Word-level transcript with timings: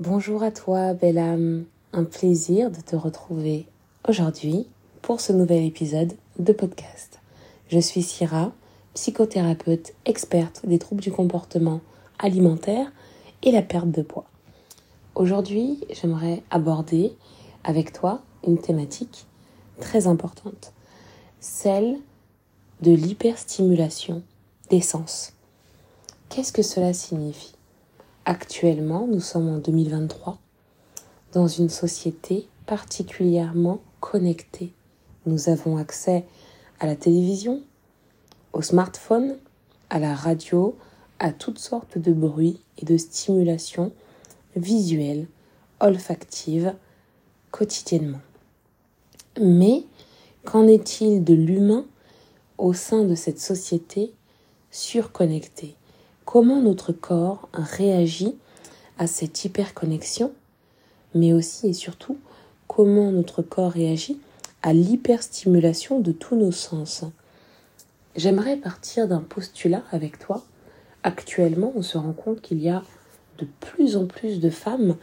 Bonjour 0.00 0.42
à 0.42 0.50
toi, 0.50 0.94
belle 0.94 1.18
âme. 1.18 1.66
Un 1.92 2.04
plaisir 2.04 2.70
de 2.70 2.80
te 2.80 2.96
retrouver 2.96 3.66
aujourd'hui 4.08 4.66
pour 5.02 5.20
ce 5.20 5.30
nouvel 5.30 5.62
épisode 5.62 6.14
de 6.38 6.54
podcast. 6.54 7.18
Je 7.68 7.78
suis 7.78 8.02
Syrah, 8.02 8.50
psychothérapeute 8.94 9.92
experte 10.06 10.62
des 10.64 10.78
troubles 10.78 11.02
du 11.02 11.12
comportement 11.12 11.82
alimentaire 12.18 12.90
et 13.42 13.52
la 13.52 13.60
perte 13.60 13.90
de 13.90 14.00
poids. 14.00 14.24
Aujourd'hui, 15.16 15.84
j'aimerais 15.90 16.42
aborder 16.50 17.12
avec 17.62 17.92
toi 17.92 18.22
une 18.46 18.56
thématique 18.58 19.26
très 19.80 20.06
importante, 20.06 20.72
celle 21.40 21.98
de 22.80 22.92
l'hyperstimulation 22.92 24.22
des 24.70 24.80
sens. 24.80 25.34
Qu'est-ce 26.30 26.54
que 26.54 26.62
cela 26.62 26.94
signifie? 26.94 27.52
Actuellement, 28.26 29.06
nous 29.06 29.20
sommes 29.20 29.48
en 29.48 29.56
2023, 29.56 30.38
dans 31.32 31.48
une 31.48 31.70
société 31.70 32.46
particulièrement 32.66 33.80
connectée. 34.00 34.74
Nous 35.24 35.48
avons 35.48 35.78
accès 35.78 36.26
à 36.80 36.86
la 36.86 36.96
télévision, 36.96 37.62
au 38.52 38.60
smartphone, 38.60 39.38
à 39.88 39.98
la 39.98 40.14
radio, 40.14 40.76
à 41.18 41.32
toutes 41.32 41.58
sortes 41.58 41.96
de 41.96 42.12
bruits 42.12 42.60
et 42.76 42.84
de 42.84 42.98
stimulations 42.98 43.90
visuelles, 44.54 45.26
olfactives, 45.80 46.74
quotidiennement. 47.50 48.20
Mais 49.40 49.84
qu'en 50.44 50.66
est-il 50.68 51.24
de 51.24 51.32
l'humain 51.34 51.86
au 52.58 52.74
sein 52.74 53.04
de 53.04 53.14
cette 53.14 53.40
société 53.40 54.12
surconnectée? 54.70 55.74
Comment 56.32 56.62
notre 56.62 56.92
corps 56.92 57.48
réagit 57.52 58.36
à 58.98 59.08
cette 59.08 59.44
hyperconnexion, 59.44 60.30
mais 61.12 61.32
aussi 61.32 61.66
et 61.66 61.72
surtout 61.72 62.18
comment 62.68 63.10
notre 63.10 63.42
corps 63.42 63.72
réagit 63.72 64.20
à 64.62 64.72
l'hyperstimulation 64.72 65.98
de 65.98 66.12
tous 66.12 66.36
nos 66.36 66.52
sens. 66.52 67.02
J'aimerais 68.14 68.56
partir 68.56 69.08
d'un 69.08 69.22
postulat 69.22 69.82
avec 69.90 70.20
toi. 70.20 70.44
Actuellement, 71.02 71.72
on 71.74 71.82
se 71.82 71.98
rend 71.98 72.12
compte 72.12 72.40
qu'il 72.40 72.62
y 72.62 72.68
a 72.68 72.84
de 73.38 73.48
plus 73.58 73.96
en 73.96 74.06
plus 74.06 74.38
de 74.38 74.50
femmes 74.50 74.94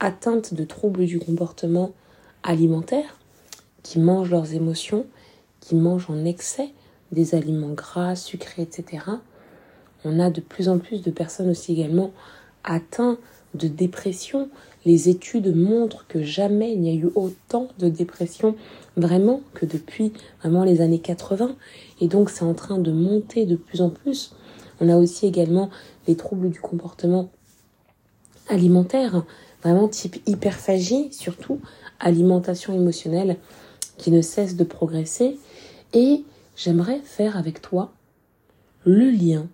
atteintes 0.00 0.52
de 0.52 0.64
troubles 0.64 1.06
du 1.06 1.20
comportement 1.20 1.92
alimentaire, 2.42 3.20
qui 3.84 4.00
mangent 4.00 4.30
leurs 4.30 4.52
émotions, 4.54 5.06
qui 5.60 5.76
mangent 5.76 6.10
en 6.10 6.24
excès 6.24 6.70
des 7.12 7.36
aliments 7.36 7.72
gras, 7.72 8.16
sucrés, 8.16 8.62
etc 8.62 8.98
on 10.04 10.18
a 10.18 10.30
de 10.30 10.40
plus 10.40 10.68
en 10.68 10.78
plus 10.78 11.02
de 11.02 11.10
personnes 11.10 11.50
aussi 11.50 11.72
également 11.72 12.12
atteintes 12.64 13.18
de 13.54 13.68
dépression. 13.68 14.48
Les 14.84 15.08
études 15.08 15.54
montrent 15.54 16.06
que 16.08 16.22
jamais 16.22 16.72
il 16.72 16.80
n'y 16.80 16.90
a 16.90 16.94
eu 16.94 17.10
autant 17.14 17.68
de 17.78 17.88
dépression 17.88 18.56
vraiment 18.96 19.42
que 19.54 19.66
depuis 19.66 20.12
vraiment 20.40 20.64
les 20.64 20.80
années 20.80 20.98
80. 20.98 21.54
Et 22.00 22.08
donc 22.08 22.30
c'est 22.30 22.44
en 22.44 22.54
train 22.54 22.78
de 22.78 22.92
monter 22.92 23.46
de 23.46 23.56
plus 23.56 23.80
en 23.80 23.90
plus. 23.90 24.34
On 24.80 24.88
a 24.88 24.96
aussi 24.96 25.26
également 25.26 25.70
les 26.08 26.16
troubles 26.16 26.50
du 26.50 26.60
comportement 26.60 27.30
alimentaire, 28.48 29.24
vraiment 29.62 29.88
type 29.88 30.16
hyperphagie, 30.26 31.12
surtout 31.12 31.60
alimentation 32.00 32.74
émotionnelle 32.74 33.36
qui 33.98 34.10
ne 34.10 34.20
cesse 34.20 34.56
de 34.56 34.64
progresser. 34.64 35.38
Et 35.92 36.24
j'aimerais 36.56 37.00
faire 37.04 37.36
avec 37.36 37.62
toi 37.62 37.92
le 38.84 39.10
lien 39.10 39.46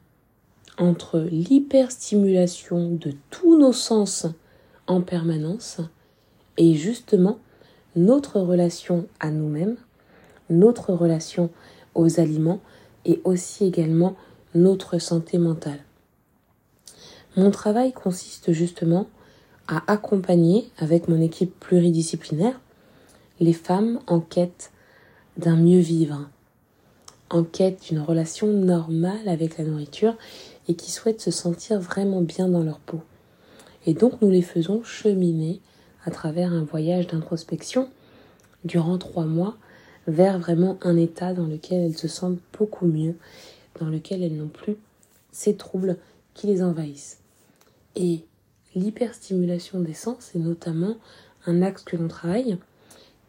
entre 0.78 1.18
l'hyperstimulation 1.18 2.90
de 2.90 3.12
tous 3.30 3.58
nos 3.58 3.72
sens 3.72 4.26
en 4.86 5.00
permanence 5.00 5.80
et 6.56 6.74
justement 6.74 7.38
notre 7.96 8.40
relation 8.40 9.06
à 9.20 9.30
nous-mêmes, 9.30 9.76
notre 10.50 10.92
relation 10.92 11.50
aux 11.94 12.20
aliments 12.20 12.60
et 13.04 13.20
aussi 13.24 13.66
également 13.66 14.16
notre 14.54 14.98
santé 14.98 15.38
mentale. 15.38 15.80
Mon 17.36 17.50
travail 17.50 17.92
consiste 17.92 18.52
justement 18.52 19.08
à 19.66 19.82
accompagner 19.92 20.70
avec 20.78 21.08
mon 21.08 21.20
équipe 21.20 21.58
pluridisciplinaire 21.60 22.58
les 23.40 23.52
femmes 23.52 24.00
en 24.06 24.20
quête 24.20 24.72
d'un 25.36 25.56
mieux 25.56 25.78
vivre, 25.78 26.28
en 27.30 27.44
quête 27.44 27.82
d'une 27.88 28.00
relation 28.00 28.46
normale 28.46 29.28
avec 29.28 29.58
la 29.58 29.64
nourriture 29.64 30.16
et 30.68 30.74
qui 30.74 30.90
souhaitent 30.90 31.20
se 31.20 31.30
sentir 31.30 31.80
vraiment 31.80 32.20
bien 32.20 32.48
dans 32.48 32.62
leur 32.62 32.78
peau. 32.78 33.00
Et 33.86 33.94
donc 33.94 34.20
nous 34.20 34.30
les 34.30 34.42
faisons 34.42 34.82
cheminer 34.84 35.60
à 36.04 36.10
travers 36.10 36.52
un 36.52 36.64
voyage 36.64 37.06
d'introspection 37.06 37.88
durant 38.64 38.98
trois 38.98 39.24
mois 39.24 39.56
vers 40.06 40.38
vraiment 40.38 40.78
un 40.82 40.96
état 40.96 41.34
dans 41.34 41.46
lequel 41.46 41.82
elles 41.82 41.98
se 41.98 42.08
sentent 42.08 42.40
beaucoup 42.56 42.86
mieux, 42.86 43.16
dans 43.80 43.88
lequel 43.88 44.22
elles 44.22 44.36
n'ont 44.36 44.48
plus 44.48 44.76
ces 45.32 45.56
troubles 45.56 45.96
qui 46.34 46.46
les 46.46 46.62
envahissent. 46.62 47.18
Et 47.96 48.24
l'hyperstimulation 48.74 49.80
des 49.80 49.94
sens 49.94 50.34
est 50.34 50.38
notamment 50.38 50.96
un 51.46 51.62
axe 51.62 51.82
que 51.82 51.96
l'on 51.96 52.08
travaille. 52.08 52.58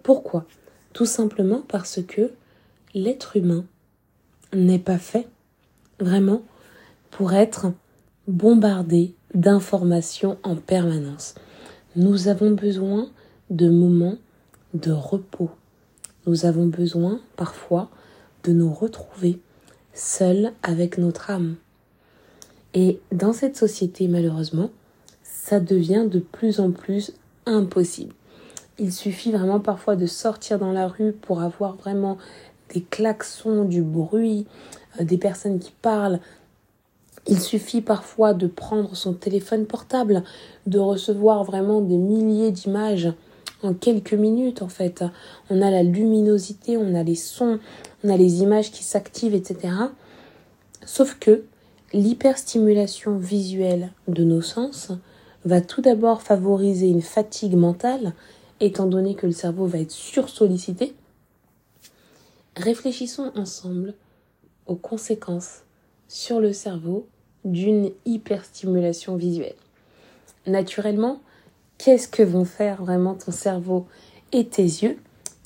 Pourquoi? 0.04 0.46
Tout 0.94 1.06
simplement 1.06 1.64
parce 1.68 2.02
que 2.02 2.32
l'être 2.94 3.38
humain 3.38 3.66
n'est 4.54 4.80
pas 4.80 4.98
fait 4.98 5.28
vraiment 6.00 6.44
pour 7.12 7.34
être 7.34 7.72
bombardé 8.28 9.16
d'informations 9.34 10.38
en 10.44 10.56
permanence. 10.56 11.36
Nous 11.96 12.28
avons 12.28 12.52
besoin 12.52 13.10
de 13.50 13.70
moments 13.70 14.18
de 14.74 14.92
repos. 14.92 15.50
Nous 16.28 16.46
avons 16.46 16.68
besoin 16.68 17.20
parfois 17.36 17.90
de 18.44 18.52
nous 18.52 18.72
retrouver 18.72 19.40
seuls 19.94 20.52
avec 20.62 20.98
notre 20.98 21.30
âme. 21.30 21.56
Et 22.74 23.00
dans 23.12 23.34
cette 23.34 23.58
société, 23.58 24.08
malheureusement, 24.08 24.70
ça 25.24 25.60
devient 25.60 26.06
de 26.10 26.20
plus 26.20 26.60
en 26.60 26.72
plus 26.72 27.14
impossible. 27.46 28.14
Il 28.78 28.94
suffit 28.94 29.32
vraiment 29.32 29.60
parfois 29.60 29.96
de 29.96 30.06
sortir 30.06 30.60
dans 30.60 30.72
la 30.72 30.88
rue 30.88 31.12
pour 31.12 31.42
avoir 31.42 31.76
vraiment 31.76 32.18
des 32.74 32.82
klaxons, 32.82 33.66
du 33.66 33.82
bruit, 33.82 34.46
euh, 35.00 35.04
des 35.04 35.18
personnes 35.18 35.60
qui 35.60 35.74
parlent, 35.82 36.20
il 37.28 37.40
suffit 37.40 37.82
parfois 37.82 38.34
de 38.34 38.48
prendre 38.48 38.96
son 38.96 39.14
téléphone 39.14 39.66
portable, 39.66 40.24
de 40.68 40.80
recevoir 40.80 41.44
vraiment 41.44 41.82
des 41.82 41.98
milliers 41.98 42.52
d'images 42.52 43.14
en 43.62 43.74
quelques 43.74 44.14
minutes 44.14 44.62
en 44.62 44.70
fait. 44.70 45.04
On 45.50 45.62
a 45.62 45.72
la 45.72 45.84
luminosité, 45.84 46.78
on 46.78 46.96
a 46.96 47.04
les 47.04 47.16
sons, 47.16 47.60
on 48.04 48.10
a 48.10 48.18
les 48.18 48.42
images 48.42 48.72
qui 48.72 48.84
s'activent, 48.84 49.36
etc. 49.36 49.74
Sauf 50.86 51.18
que 51.20 51.44
l'hyperstimulation 51.94 53.18
visuelle 53.18 53.92
de 54.08 54.24
nos 54.24 54.42
sens 54.42 54.92
va 55.46 55.62
tout 55.62 55.82
d'abord 55.82 56.22
favoriser 56.22 56.88
une 56.88 57.02
fatigue 57.02 57.56
mentale, 57.56 58.14
étant 58.60 58.88
donné 58.88 59.16
que 59.16 59.26
le 59.26 59.32
cerveau 59.32 59.66
va 59.66 59.80
être 59.80 59.92
sursollicité. 59.92 60.94
Réfléchissons 62.56 63.32
ensemble 63.36 63.94
aux 64.68 64.76
conséquences 64.76 65.64
sur 66.10 66.42
le 66.42 66.52
cerveau 66.52 67.08
d'une 67.46 67.92
hyperstimulation 68.06 69.16
visuelle. 69.16 69.56
Naturellement, 70.48 71.22
qu'est-ce 71.78 72.08
que 72.10 72.24
vont 72.24 72.46
faire 72.46 72.84
vraiment 72.84 73.14
ton 73.14 73.32
cerveau 73.32 73.86
et 74.34 74.46
tes 74.48 74.64
yeux? 74.64 74.98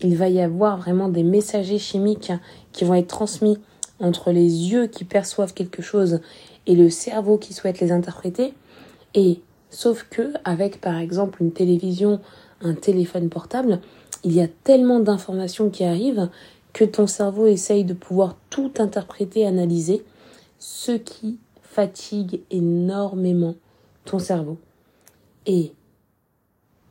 Il 0.02 0.16
va 0.18 0.30
y 0.30 0.42
avoir 0.42 0.78
vraiment 0.78 1.10
des 1.10 1.24
messagers 1.24 1.78
chimiques 1.78 2.32
qui 2.72 2.86
vont 2.86 2.96
être 2.96 3.08
transmis 3.08 3.58
entre 4.00 4.32
les 4.32 4.72
yeux 4.72 4.88
qui 4.88 5.04
perçoivent 5.04 5.54
quelque 5.54 5.82
chose 5.82 6.22
et 6.66 6.76
le 6.76 6.90
cerveau 6.90 7.38
qui 7.38 7.54
souhaite 7.54 7.80
les 7.80 7.92
interpréter. 7.92 8.54
Et 9.14 9.42
sauf 9.70 10.08
que 10.10 10.34
avec 10.46 10.80
par 10.82 10.98
exemple 10.98 11.44
une 11.44 11.52
télévision, 11.52 12.20
un 12.62 12.74
téléphone 12.74 13.30
portable, 13.30 13.80
il 14.24 14.32
y 14.34 14.42
a 14.42 14.48
tellement 14.64 15.02
d'informations 15.02 15.70
qui 15.70 15.84
arrivent 15.84 16.30
que 16.72 16.86
ton 16.86 17.06
cerveau 17.06 17.48
essaye 17.48 17.84
de 17.84 17.94
pouvoir 17.94 18.38
tout 18.50 18.72
interpréter, 18.80 19.46
analyser, 19.46 20.04
ce 20.64 20.94
qui 20.94 21.40
fatigue 21.62 22.42
énormément 22.50 23.56
ton 24.06 24.18
cerveau. 24.18 24.58
Et 25.46 25.74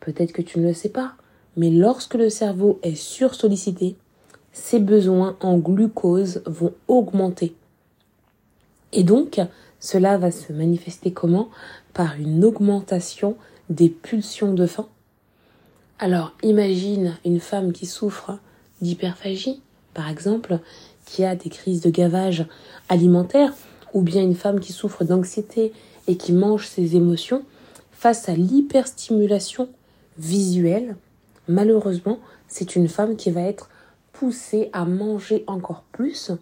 peut-être 0.00 0.32
que 0.32 0.42
tu 0.42 0.58
ne 0.58 0.66
le 0.66 0.74
sais 0.74 0.90
pas, 0.90 1.14
mais 1.56 1.70
lorsque 1.70 2.12
le 2.12 2.28
cerveau 2.28 2.78
est 2.82 2.96
sursollicité, 2.96 3.96
ses 4.52 4.78
besoins 4.78 5.38
en 5.40 5.56
glucose 5.56 6.42
vont 6.44 6.74
augmenter. 6.86 7.56
Et 8.92 9.04
donc, 9.04 9.40
cela 9.80 10.18
va 10.18 10.30
se 10.30 10.52
manifester 10.52 11.14
comment? 11.14 11.48
Par 11.94 12.16
une 12.16 12.44
augmentation 12.44 13.38
des 13.70 13.88
pulsions 13.88 14.52
de 14.52 14.66
faim. 14.66 14.88
Alors 15.98 16.32
imagine 16.42 17.16
une 17.24 17.40
femme 17.40 17.72
qui 17.72 17.86
souffre 17.86 18.38
d'hyperphagie, 18.82 19.62
par 19.94 20.10
exemple, 20.10 20.58
qui 21.12 21.24
a 21.26 21.36
des 21.36 21.50
crises 21.50 21.82
de 21.82 21.90
gavage 21.90 22.46
alimentaire, 22.88 23.52
ou 23.92 24.00
bien 24.00 24.22
une 24.22 24.34
femme 24.34 24.60
qui 24.60 24.72
souffre 24.72 25.04
d'anxiété 25.04 25.74
et 26.08 26.16
qui 26.16 26.32
mange 26.32 26.66
ses 26.66 26.96
émotions, 26.96 27.42
face 27.92 28.30
à 28.30 28.34
l'hyperstimulation 28.34 29.68
visuelle, 30.16 30.96
malheureusement, 31.48 32.18
c'est 32.48 32.76
une 32.76 32.88
femme 32.88 33.16
qui 33.16 33.30
va 33.30 33.42
être 33.42 33.68
poussée 34.14 34.70
à 34.72 34.86
manger 34.86 35.44
encore 35.46 35.84
plus. 35.92 36.32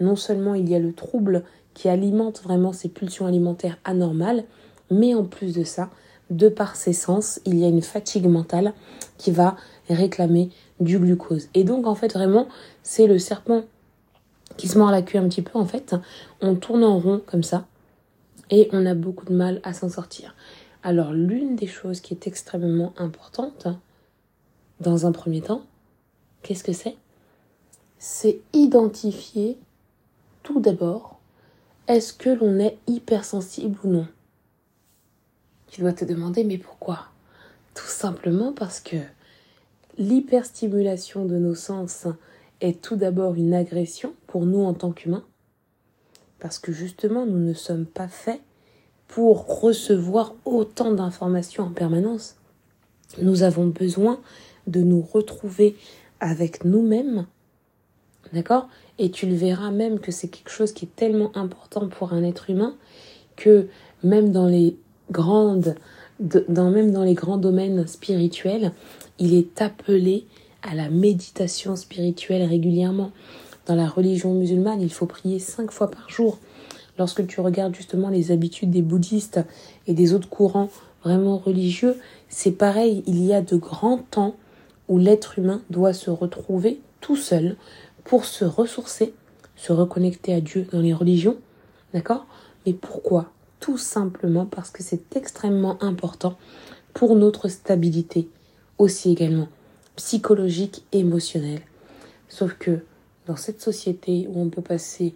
Non 0.00 0.16
seulement 0.16 0.54
il 0.54 0.68
y 0.68 0.74
a 0.74 0.80
le 0.80 0.92
trouble 0.92 1.44
qui 1.72 1.88
alimente 1.88 2.42
vraiment 2.42 2.72
ses 2.72 2.88
pulsions 2.88 3.26
alimentaires 3.26 3.78
anormales, 3.84 4.42
mais 4.90 5.14
en 5.14 5.22
plus 5.22 5.54
de 5.54 5.62
ça, 5.62 5.88
de 6.30 6.48
par 6.48 6.74
ses 6.74 6.94
sens, 6.94 7.40
il 7.44 7.56
y 7.60 7.64
a 7.64 7.68
une 7.68 7.80
fatigue 7.80 8.26
mentale 8.26 8.74
qui 9.18 9.30
va 9.30 9.56
réclamer 9.88 10.50
du 10.80 10.98
glucose. 10.98 11.48
Et 11.54 11.62
donc 11.62 11.86
en 11.86 11.94
fait 11.94 12.12
vraiment, 12.12 12.48
c'est 12.82 13.06
le 13.06 13.20
serpent 13.20 13.62
qui 14.56 14.68
se 14.68 14.78
mord 14.78 14.90
la 14.90 15.02
queue 15.02 15.18
un 15.18 15.28
petit 15.28 15.42
peu 15.42 15.58
en 15.58 15.66
fait. 15.66 15.94
On 16.40 16.54
tourne 16.54 16.84
en 16.84 16.98
rond 16.98 17.22
comme 17.26 17.42
ça 17.42 17.66
et 18.50 18.68
on 18.72 18.86
a 18.86 18.94
beaucoup 18.94 19.26
de 19.26 19.34
mal 19.34 19.60
à 19.64 19.72
s'en 19.72 19.88
sortir. 19.88 20.34
Alors 20.82 21.12
l'une 21.12 21.56
des 21.56 21.66
choses 21.66 22.00
qui 22.00 22.14
est 22.14 22.26
extrêmement 22.26 22.94
importante 22.96 23.66
dans 24.80 25.06
un 25.06 25.12
premier 25.12 25.40
temps, 25.40 25.62
qu'est-ce 26.42 26.64
que 26.64 26.72
c'est? 26.72 26.96
C'est 27.98 28.40
identifier 28.52 29.58
tout 30.42 30.60
d'abord 30.60 31.18
est-ce 31.88 32.12
que 32.12 32.30
l'on 32.30 32.58
est 32.58 32.78
hypersensible 32.86 33.78
ou 33.84 33.88
non? 33.88 34.08
Tu 35.68 35.80
dois 35.80 35.92
te 35.92 36.04
demander 36.04 36.44
mais 36.44 36.58
pourquoi? 36.58 37.06
Tout 37.74 37.86
simplement 37.86 38.52
parce 38.52 38.80
que 38.80 38.96
l'hyperstimulation 39.98 41.24
de 41.24 41.36
nos 41.38 41.54
sens 41.54 42.06
est 42.60 42.80
tout 42.80 42.96
d'abord 42.96 43.34
une 43.34 43.54
agression 43.54 44.14
pour 44.26 44.46
nous 44.46 44.64
en 44.64 44.74
tant 44.74 44.92
qu'humains, 44.92 45.24
parce 46.38 46.58
que 46.58 46.72
justement 46.72 47.26
nous 47.26 47.38
ne 47.38 47.54
sommes 47.54 47.86
pas 47.86 48.08
faits 48.08 48.40
pour 49.08 49.60
recevoir 49.60 50.34
autant 50.44 50.92
d'informations 50.92 51.64
en 51.64 51.70
permanence. 51.70 52.36
Nous 53.20 53.42
avons 53.42 53.66
besoin 53.66 54.20
de 54.66 54.80
nous 54.80 55.00
retrouver 55.00 55.76
avec 56.20 56.64
nous-mêmes, 56.64 57.26
d'accord? 58.32 58.68
Et 58.98 59.10
tu 59.10 59.26
le 59.26 59.34
verras 59.34 59.70
même 59.70 60.00
que 60.00 60.10
c'est 60.10 60.28
quelque 60.28 60.50
chose 60.50 60.72
qui 60.72 60.86
est 60.86 60.96
tellement 60.96 61.36
important 61.36 61.88
pour 61.88 62.12
un 62.12 62.24
être 62.24 62.50
humain 62.50 62.74
que 63.36 63.68
même 64.02 64.32
dans 64.32 64.46
les 64.46 64.76
même 66.18 66.90
dans 66.90 67.04
les 67.04 67.14
grands 67.14 67.36
domaines 67.36 67.86
spirituels, 67.86 68.72
il 69.18 69.34
est 69.34 69.62
appelé 69.62 70.26
à 70.66 70.74
la 70.74 70.88
méditation 70.88 71.76
spirituelle 71.76 72.42
régulièrement. 72.42 73.12
Dans 73.66 73.74
la 73.74 73.88
religion 73.88 74.34
musulmane, 74.34 74.80
il 74.80 74.92
faut 74.92 75.06
prier 75.06 75.38
cinq 75.38 75.70
fois 75.70 75.90
par 75.90 76.08
jour. 76.10 76.38
Lorsque 76.98 77.26
tu 77.26 77.40
regardes 77.40 77.74
justement 77.74 78.08
les 78.08 78.32
habitudes 78.32 78.70
des 78.70 78.82
bouddhistes 78.82 79.40
et 79.86 79.94
des 79.94 80.12
autres 80.12 80.28
courants 80.28 80.70
vraiment 81.04 81.38
religieux, 81.38 81.96
c'est 82.28 82.52
pareil, 82.52 83.02
il 83.06 83.24
y 83.24 83.32
a 83.32 83.42
de 83.42 83.56
grands 83.56 83.98
temps 83.98 84.36
où 84.88 84.98
l'être 84.98 85.38
humain 85.38 85.62
doit 85.70 85.92
se 85.92 86.10
retrouver 86.10 86.80
tout 87.00 87.16
seul 87.16 87.56
pour 88.04 88.24
se 88.24 88.44
ressourcer, 88.44 89.14
se 89.56 89.72
reconnecter 89.72 90.34
à 90.34 90.40
Dieu 90.40 90.66
dans 90.72 90.80
les 90.80 90.94
religions. 90.94 91.36
D'accord? 91.92 92.26
Mais 92.64 92.72
pourquoi? 92.72 93.30
Tout 93.60 93.78
simplement 93.78 94.46
parce 94.46 94.70
que 94.70 94.82
c'est 94.82 95.16
extrêmement 95.16 95.82
important 95.82 96.36
pour 96.94 97.14
notre 97.14 97.48
stabilité 97.48 98.28
aussi 98.78 99.10
également 99.12 99.48
psychologique, 99.96 100.84
émotionnelle. 100.92 101.62
Sauf 102.28 102.54
que 102.58 102.80
dans 103.26 103.36
cette 103.36 103.60
société 103.60 104.26
où 104.28 104.40
on 104.40 104.48
peut 104.48 104.62
passer 104.62 105.14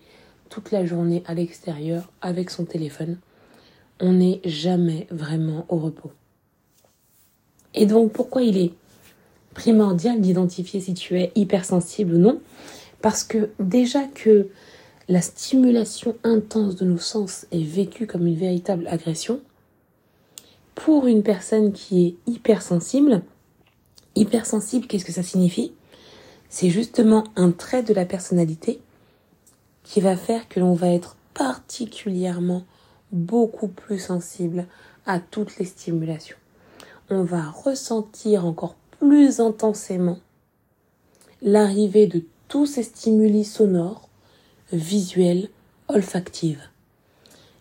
toute 0.49 0.73
la 0.73 0.85
journée 0.85 1.23
à 1.27 1.35
l'extérieur 1.35 2.11
avec 2.21 2.51
son 2.51 2.65
téléphone, 2.65 3.19
on 4.01 4.13
n'est 4.13 4.41
jamais 4.45 5.07
vraiment 5.11 5.65
au 5.69 5.77
repos. 5.77 6.11
Et 7.75 7.87
donc 7.87 8.13
pourquoi 8.13 8.43
il 8.43 8.57
est 8.57 8.73
primordial 9.55 10.21
d'identifier 10.21 10.81
si 10.81 10.95
tu 10.95 11.21
es 11.21 11.33
hypersensible 11.35 12.15
ou 12.15 12.19
non? 12.19 12.41
Parce 13.03 13.23
que 13.25 13.51
déjà 13.59 14.05
que 14.05 14.49
la 15.09 15.21
stimulation 15.21 16.17
intense 16.25 16.77
de 16.77 16.85
nos 16.85 16.99
sens 16.99 17.47
est 17.53 17.63
vécue 17.63 18.07
comme 18.07 18.27
une 18.27 18.37
véritable 18.37 18.87
agression, 18.89 19.41
pour 20.75 21.07
une 21.07 21.23
personne 21.23 21.73
qui 21.73 22.07
est 22.07 22.31
hypersensible, 22.31 23.23
hypersensible, 24.17 24.87
qu'est-ce 24.87 25.05
que 25.05 25.13
ça 25.13 25.23
signifie? 25.23 25.73
C'est 26.49 26.71
justement 26.71 27.25
un 27.37 27.51
trait 27.53 27.83
de 27.83 27.95
la 27.95 28.05
personnalité 28.05 28.81
qui 29.85 30.01
va 30.01 30.17
faire 30.17 30.49
que 30.49 30.61
l'on 30.61 30.75
va 30.75 30.89
être 30.89 31.17
particulièrement 31.35 32.65
beaucoup 33.13 33.69
plus 33.69 33.99
sensible 33.99 34.67
à 35.07 35.21
toutes 35.21 35.59
les 35.59 35.65
stimulations. 35.65 36.37
On 37.09 37.25
va 37.25 37.51
ressentir 37.51 38.47
encore 38.47 38.77
plus 38.99 39.41
intensément 39.41 40.19
l'arrivée 41.43 42.07
de 42.07 42.23
tous 42.49 42.67
ces 42.67 42.83
stimuli 42.83 43.45
sonores, 43.45 44.09
visuels, 44.73 45.49
olfactifs. 45.89 46.71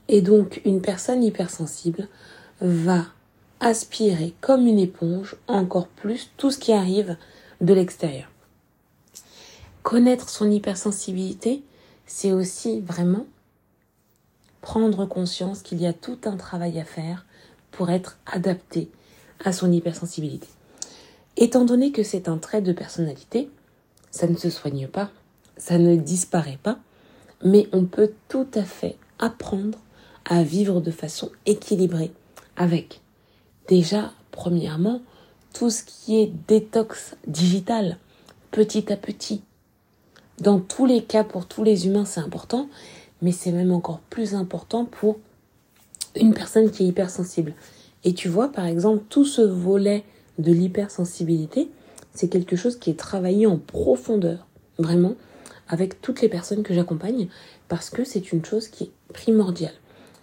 Et 0.08 0.22
donc 0.22 0.62
une 0.66 0.82
personne 0.82 1.24
hypersensible 1.24 2.08
va 2.62 3.06
aspirer 3.60 4.34
comme 4.42 4.68
une 4.68 4.80
éponge 4.80 5.36
encore 5.48 5.88
plus 5.88 6.32
tout 6.38 6.52
ce 6.52 6.58
qui 6.58 6.72
arrive 6.72 7.18
de 7.62 7.74
l'extérieur. 7.74 8.30
Connaître 9.84 10.30
son 10.30 10.50
hypersensibilité, 10.50 11.64
c'est 12.06 12.32
aussi 12.32 12.82
vraiment 12.82 13.26
prendre 14.62 15.06
conscience 15.06 15.62
qu'il 15.62 15.82
y 15.82 15.88
a 15.88 15.94
tout 15.94 16.18
un 16.26 16.38
travail 16.38 16.80
à 16.80 16.86
faire 16.86 17.26
pour 17.72 17.90
être 17.90 18.18
adapté 18.26 18.90
à 19.44 19.54
son 19.54 19.72
hypersensibilité. 19.72 20.48
Étant 21.38 21.66
donné 21.66 21.92
que 21.92 22.04
c'est 22.04 22.28
un 22.28 22.38
trait 22.38 22.62
de 22.62 22.74
personnalité, 22.74 23.50
ça 24.12 24.28
ne 24.28 24.36
se 24.36 24.50
soigne 24.50 24.88
pas, 24.88 25.12
ça 25.58 25.78
ne 25.78 25.96
disparaît 25.96 26.60
pas, 26.62 26.80
mais 27.44 27.68
on 27.72 27.86
peut 27.86 28.12
tout 28.28 28.48
à 28.54 28.64
fait 28.64 28.98
apprendre 29.18 29.80
à 30.26 30.44
vivre 30.44 30.82
de 30.82 30.92
façon 30.92 31.32
équilibrée 31.46 32.12
avec. 32.58 33.02
Déjà, 33.70 34.14
premièrement, 34.32 35.00
tout 35.54 35.70
ce 35.70 35.84
qui 35.84 36.20
est 36.20 36.32
détox 36.48 37.16
digital, 37.28 38.00
petit 38.50 38.92
à 38.92 38.98
petit. 38.98 39.44
Dans 40.40 40.60
tous 40.60 40.88
les 40.88 41.04
cas, 41.04 41.24
pour 41.24 41.46
tous 41.46 41.64
les 41.64 41.86
humains, 41.86 42.06
c'est 42.06 42.20
important, 42.20 42.68
mais 43.22 43.32
c'est 43.32 43.52
même 43.52 43.72
encore 43.72 44.00
plus 44.10 44.34
important 44.34 44.86
pour 44.86 45.20
une 46.16 46.34
personne 46.34 46.72
qui 46.72 46.84
est 46.84 46.88
hypersensible. 46.88 47.54
Et 48.04 48.16
tu 48.16 48.28
vois, 48.28 48.52
par 48.52 48.66
exemple, 48.66 49.04
tout 49.08 49.26
ce 49.26 49.44
volet 49.44 50.04
de 50.40 50.52
l'hypersensibilité, 50.52 51.70
c'est 52.16 52.28
quelque 52.28 52.56
chose 52.56 52.80
qui 52.80 52.90
est 52.90 53.00
travaillé 53.00 53.46
en 53.46 53.58
profondeur, 53.58 54.48
vraiment, 54.80 55.14
avec 55.68 56.02
toutes 56.02 56.22
les 56.22 56.30
personnes 56.30 56.64
que 56.64 56.74
j'accompagne, 56.74 57.28
parce 57.68 57.92
que 57.92 58.04
c'est 58.04 58.32
une 58.32 58.44
chose 58.44 58.68
qui 58.68 58.86
est 58.86 59.14
primordiale. 59.14 59.76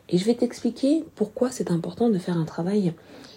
Et 0.08 0.18
je 0.18 0.24
vais 0.24 0.34
t'expliquer 0.34 1.04
pourquoi 1.14 1.52
c'est 1.52 1.70
important 1.70 2.10
de 2.10 2.18
faire 2.18 2.38
un 2.38 2.44
travail 2.44 2.92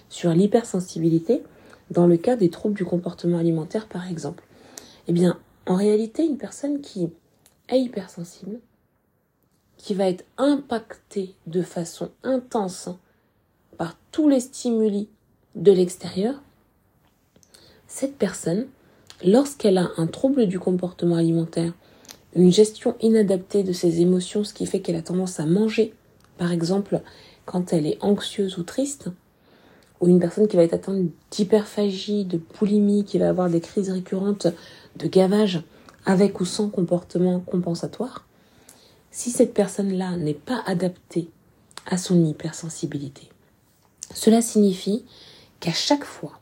sur 0.10 0.32
l'hypersensibilité 0.34 1.44
dans 1.92 2.08
le 2.08 2.18
cas 2.18 2.36
des 2.36 2.50
troubles 2.50 2.76
du 2.76 2.86
comportement 2.86 3.38
alimentaire 3.38 3.88
par 3.88 4.08
exemple. 4.08 4.44
Eh 5.08 5.14
bien, 5.14 5.40
en 5.66 5.76
réalité, 5.76 6.26
une 6.26 6.38
personne 6.38 6.82
qui 6.82 7.10
est 7.70 7.80
hypersensible, 7.80 8.60
qui 9.78 9.94
va 9.94 10.10
être 10.10 10.26
impactée 10.38 11.36
de 11.48 11.62
façon 11.62 12.10
intense 12.24 12.90
par 13.78 13.96
tous 14.12 14.28
les 14.28 14.40
stimuli 14.40 15.08
de 15.56 15.72
l'extérieur, 15.72 16.42
cette 17.88 18.18
personne, 18.18 18.68
lorsqu'elle 19.24 19.78
a 19.78 19.90
un 19.98 20.08
trouble 20.08 20.48
du 20.48 20.60
comportement 20.60 21.16
alimentaire, 21.16 21.74
une 22.36 22.52
gestion 22.52 22.96
inadaptée 23.02 23.64
de 23.64 23.74
ses 23.74 24.02
émotions, 24.02 24.44
ce 24.44 24.54
qui 24.54 24.66
fait 24.66 24.82
qu'elle 24.82 24.96
a 24.96 25.02
tendance 25.02 25.40
à 25.40 25.46
manger, 25.46 25.94
par 26.38 26.52
exemple 26.52 27.02
quand 27.46 27.74
elle 27.74 27.88
est 27.88 27.98
anxieuse 28.02 28.60
ou 28.60 28.64
triste, 28.64 29.10
ou 30.00 30.08
une 30.08 30.20
personne 30.20 30.48
qui 30.48 30.56
va 30.56 30.64
être 30.64 30.74
atteinte 30.74 31.08
d'hyperphagie, 31.32 32.26
de 32.26 32.40
boulimie, 32.60 33.04
qui 33.04 33.18
va 33.18 33.30
avoir 33.30 33.50
des 33.50 33.62
crises 33.62 33.90
récurrentes 33.90 34.48
de 34.96 35.08
gavage 35.08 35.62
avec 36.06 36.40
ou 36.40 36.46
sans 36.46 36.70
comportement 36.70 37.40
compensatoire, 37.40 38.26
si 39.12 39.32
cette 39.32 39.54
personne-là 39.54 40.18
n'est 40.18 40.34
pas 40.34 40.64
adaptée 40.66 41.30
à 41.86 41.98
son 41.98 42.24
hypersensibilité, 42.24 43.30
cela 44.14 44.42
signifie 44.42 45.06
qu'à 45.60 45.74
chaque 45.74 46.06
fois 46.06 46.40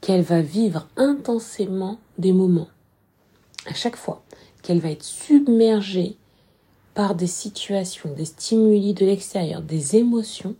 qu'elle 0.00 0.22
va 0.22 0.40
vivre 0.40 0.88
intensément 0.96 1.98
des 2.18 2.32
moments, 2.32 2.68
à 3.66 3.74
chaque 3.74 3.96
fois 3.96 4.22
qu'elle 4.62 4.80
va 4.80 4.90
être 4.90 5.04
submergée 5.04 6.16
par 6.94 7.14
des 7.14 7.26
situations, 7.26 8.12
des 8.14 8.24
stimuli 8.24 8.94
de 8.94 9.04
l'extérieur, 9.04 9.62
des 9.62 9.96
émotions, 9.96 10.54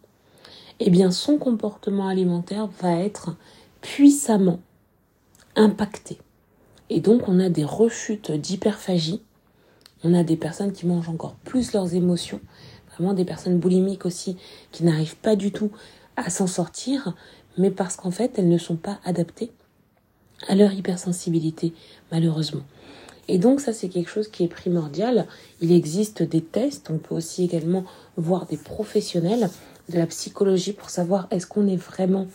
eh 0.80 0.90
bien 0.90 1.11
son 1.11 1.38
comportement 1.38 2.09
alimentaire 2.09 2.68
va 2.80 2.97
être 2.97 3.37
puissamment 3.80 4.61
impacté. 5.54 6.18
Et 6.90 7.00
donc 7.00 7.28
on 7.28 7.40
a 7.40 7.49
des 7.49 7.64
rechutes 7.64 8.30
d'hyperphagie, 8.30 9.23
on 10.04 10.14
a 10.14 10.23
des 10.23 10.37
personnes 10.37 10.73
qui 10.73 10.87
mangent 10.87 11.09
encore 11.09 11.35
plus 11.45 11.73
leurs 11.73 11.95
émotions, 11.95 12.40
vraiment 12.92 13.14
des 13.14 13.25
personnes 13.25 13.59
boulimiques 13.59 14.06
aussi 14.06 14.37
qui 14.73 14.85
n'arrivent 14.85 15.16
pas 15.16 15.37
du 15.37 15.52
tout 15.52 15.71
à 16.16 16.30
s'en 16.30 16.47
sortir, 16.47 17.14
mais 17.59 17.71
parce 17.71 17.97
qu'en 17.97 18.11
fait, 18.11 18.38
elles 18.38 18.49
ne 18.49 18.59
sont 18.59 18.76
pas 18.76 19.00
adaptées 19.04 19.50
à 20.49 20.54
leur 20.54 20.73
hypersensibilité, 20.73 21.73
malheureusement. 22.12 22.62
Et 23.28 23.38
donc 23.38 23.61
ça, 23.61 23.73
c'est 23.73 23.88
quelque 23.88 24.11
chose 24.11 24.28
qui 24.28 24.45
est 24.45 24.49
primordial. 24.49 25.26
Il 25.61 25.73
existe 25.73 26.23
des 26.23 26.42
tests, 26.42 26.90
on 26.90 26.99
peut 26.99 27.14
aussi 27.14 27.45
également 27.45 27.85
voir 28.16 28.47
des 28.47 28.56
professionnels 28.56 29.50
de 29.88 29.99
la 29.99 30.07
psychologie 30.07 30.73
pour 30.73 30.90
savoir 30.90 31.28
est-ce 31.31 31.47
qu'on 31.47 31.66
est 31.69 31.76
vraiment 31.76 32.26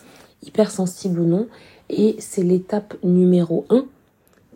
hypersensible 0.44 1.20
ou 1.20 1.26
non. 1.26 1.48
Et 1.90 2.16
c'est 2.18 2.42
l'étape 2.42 2.94
numéro 3.02 3.66
un 3.68 3.86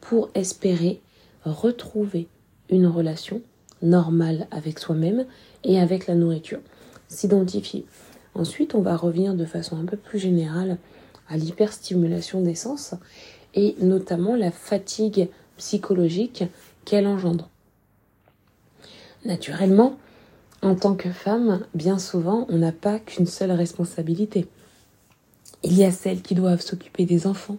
pour 0.01 0.31
espérer 0.35 1.01
retrouver 1.45 2.29
une 2.71 2.87
relation 2.87 3.41
normale 3.83 4.47
avec 4.51 4.79
soi-même 4.79 5.27
et 5.65 5.79
avec 5.79 6.07
la 6.07 6.15
nourriture. 6.15 6.61
S'identifier. 7.09 7.87
Ensuite, 8.35 8.75
on 8.75 8.83
va 8.83 8.97
revenir 8.97 9.35
de 9.35 9.45
façon 9.45 9.77
un 9.79 9.85
peu 9.85 9.97
plus 9.97 10.19
générale 10.19 10.79
à 11.29 11.37
l'hyperstimulation 11.37 12.41
des 12.41 12.55
sens 12.55 12.95
et 13.55 13.77
notamment 13.81 14.37
la 14.37 14.51
fatigue 14.51 15.29
psychologique 15.57 16.45
qu'elle 16.85 17.07
engendre. 17.07 17.49
Naturellement, 19.25 19.97
en 20.63 20.75
tant 20.75 20.95
que 20.95 21.11
femme, 21.11 21.65
bien 21.75 21.99
souvent, 21.99 22.47
on 22.49 22.59
n'a 22.59 22.73
pas 22.73 22.99
qu'une 22.99 23.27
seule 23.27 23.53
responsabilité. 23.53 24.47
Il 25.63 25.77
y 25.77 25.85
a 25.85 25.93
celles 25.93 26.23
qui 26.23 26.35
doivent 26.35 26.61
s'occuper 26.61 27.05
des 27.05 27.27
enfants, 27.27 27.59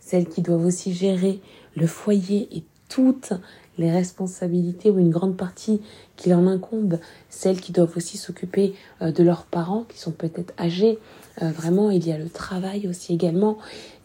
celles 0.00 0.28
qui 0.28 0.42
doivent 0.42 0.64
aussi 0.64 0.92
gérer 0.92 1.40
le 1.76 1.86
foyer 1.86 2.48
et 2.52 2.64
toutes 2.88 3.32
les 3.78 3.90
responsabilités 3.90 4.90
ou 4.90 4.98
une 4.98 5.10
grande 5.10 5.36
partie 5.36 5.80
qui 6.16 6.28
leur 6.28 6.40
incombe, 6.40 6.98
celles 7.30 7.60
qui 7.60 7.72
doivent 7.72 7.96
aussi 7.96 8.18
s'occuper 8.18 8.74
euh, 9.00 9.10
de 9.10 9.22
leurs 9.22 9.44
parents 9.44 9.84
qui 9.88 9.98
sont 9.98 10.10
peut-être 10.10 10.52
âgés. 10.58 10.98
Euh, 11.40 11.50
vraiment, 11.50 11.90
il 11.90 12.06
y 12.06 12.12
a 12.12 12.18
le 12.18 12.28
travail 12.28 12.86
aussi 12.88 13.14
également. 13.14 13.58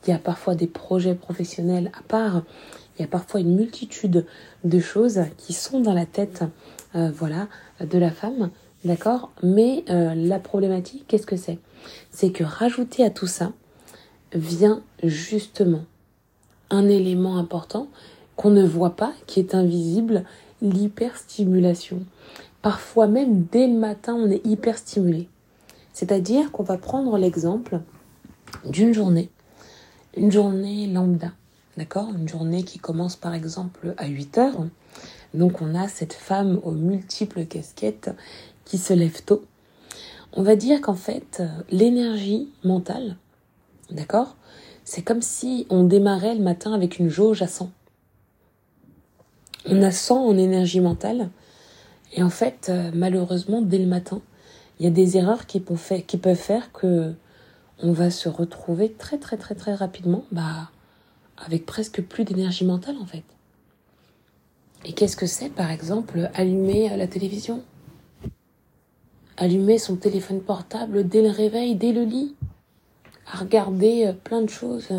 Il 0.06 0.12
y 0.12 0.14
a 0.14 0.20
parfois 0.20 0.56
des 0.56 0.68
projets 0.68 1.16
professionnels 1.16 1.92
à 1.98 2.04
part. 2.04 2.44
Il 2.98 3.02
y 3.02 3.06
a 3.06 3.08
parfois 3.08 3.42
une 3.42 3.56
multitude 3.56 4.26
de 4.64 4.80
choses 4.80 5.22
qui 5.38 5.52
sont 5.52 5.82
dans 5.82 5.94
la 5.94 6.06
tête, 6.06 6.44
euh, 6.96 7.12
voilà, 7.14 7.48
de 7.80 7.98
la 7.98 8.12
femme, 8.12 8.50
d'accord. 8.84 9.32
Mais 9.44 9.84
la 9.88 10.40
problématique, 10.40 11.06
qu'est-ce 11.08 11.28
que 11.28 11.38
c'est? 11.38 11.60
C'est 12.12 12.32
que 12.32 12.44
rajouter 12.44 13.04
à 13.04 13.10
tout 13.10 13.28
ça 13.28 13.52
vient 14.34 14.82
justement 15.04 15.86
un 16.70 16.88
élément 16.88 17.38
important 17.38 17.88
qu'on 18.36 18.50
ne 18.50 18.66
voit 18.66 18.96
pas, 18.96 19.14
qui 19.28 19.40
est 19.40 19.56
invisible, 19.56 20.26
l'hyperstimulation. 20.62 22.04
Parfois 22.62 23.08
même 23.08 23.46
dès 23.52 23.68
le 23.68 23.78
matin, 23.78 24.16
on 24.16 24.30
est 24.30 24.46
hyperstimulé. 24.46 25.30
C'est-à-dire 25.94 26.52
qu'on 26.52 26.64
va 26.64 26.78
prendre 26.78 27.18
l'exemple 27.18 27.80
d'une 28.66 28.94
journée, 28.94 29.30
une 30.18 30.32
journée 30.32 30.88
lambda, 30.88 31.32
d'accord? 31.78 32.10
Une 32.18 32.28
journée 32.28 32.64
qui 32.64 32.80
commence 32.80 33.16
par 33.16 33.34
exemple 33.34 33.94
à 33.98 34.08
8 34.08 34.38
heures. 34.38 34.66
Donc 35.36 35.62
on 35.62 35.76
a 35.76 35.88
cette 35.88 36.14
femme 36.14 36.60
aux 36.64 36.72
multiples 36.72 37.46
casquettes 37.46 38.12
qui 38.66 38.78
se 38.78 38.94
lève 38.94 39.24
tôt. 39.24 39.46
On 40.34 40.44
va 40.44 40.56
dire 40.56 40.82
qu'en 40.82 40.96
fait, 40.96 41.44
l'énergie 41.70 42.50
mentale, 42.64 43.18
d'accord 43.90 44.36
C'est 44.84 45.02
comme 45.02 45.22
si 45.22 45.68
on 45.70 45.84
démarrait 45.84 46.36
le 46.36 46.42
matin 46.42 46.74
avec 46.74 47.00
une 47.00 47.10
jauge 47.10 47.42
à 47.42 47.48
100 47.48 47.72
on 49.68 49.82
a 49.82 49.92
100 49.92 50.28
en 50.28 50.38
énergie 50.38 50.80
mentale. 50.80 51.30
Et 52.14 52.24
en 52.24 52.30
fait, 52.30 52.68
euh, 52.70 52.92
malheureusement, 52.94 53.62
dès 53.62 53.78
le 53.78 53.88
matin, 53.88 54.22
il 54.80 54.86
y 54.86 54.88
a 54.88 54.92
des 54.92 55.18
erreurs 55.18 55.46
qui 55.46 55.60
peuvent 55.60 55.78
faire, 55.78 56.06
qui 56.06 56.18
va 57.82 58.10
se 58.10 58.30
retrouver 58.30 58.92
très 58.92 59.18
très 59.18 59.38
très 59.38 59.56
très 59.56 59.74
rapidement 59.74 60.26
bah, 60.32 60.70
avec 61.38 61.66
presque 61.66 62.02
plus 62.02 62.26
d'énergie 62.26 62.66
mentale 62.66 62.98
en 63.02 63.06
fait. 63.06 63.24
Et 64.86 64.94
qu'est-ce 64.94 65.18
que 65.18 65.26
c'est 65.26 65.50
par 65.50 65.72
exemple 65.72 66.30
allumer 66.36 66.92
euh, 66.92 66.98
la 66.98 67.08
télévision? 67.08 67.64
Allumer 69.36 69.80
son 69.80 69.96
téléphone 69.96 70.42
portable 70.42 71.08
dès 71.08 71.24
le 71.24 71.30
réveil, 71.30 71.76
dès 71.76 71.92
le 71.92 72.04
lit 72.04 72.36
À 73.34 73.40
regarder 73.40 74.06
euh, 74.06 74.14
plein 74.14 74.44
de 74.44 74.50
choses 74.50 74.90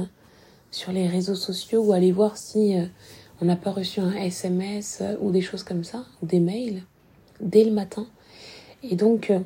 sur 0.72 0.90
les 0.90 1.06
réseaux 1.06 1.36
sociaux 1.36 1.84
ou 1.84 1.92
aller 1.92 2.10
voir 2.10 2.36
si 2.36 2.76
on 3.40 3.44
n'a 3.44 3.56
pas 3.56 3.70
reçu 3.70 4.00
un 4.00 4.12
SMS 4.12 5.02
ou 5.20 5.30
des 5.30 5.40
choses 5.40 5.62
comme 5.62 5.84
ça, 5.84 6.04
ou 6.20 6.26
des 6.26 6.40
mails, 6.40 6.82
dès 7.40 7.64
le 7.64 7.70
matin. 7.70 8.06
Et 8.82 8.96
donc, 8.96 9.30
euh, 9.30 9.40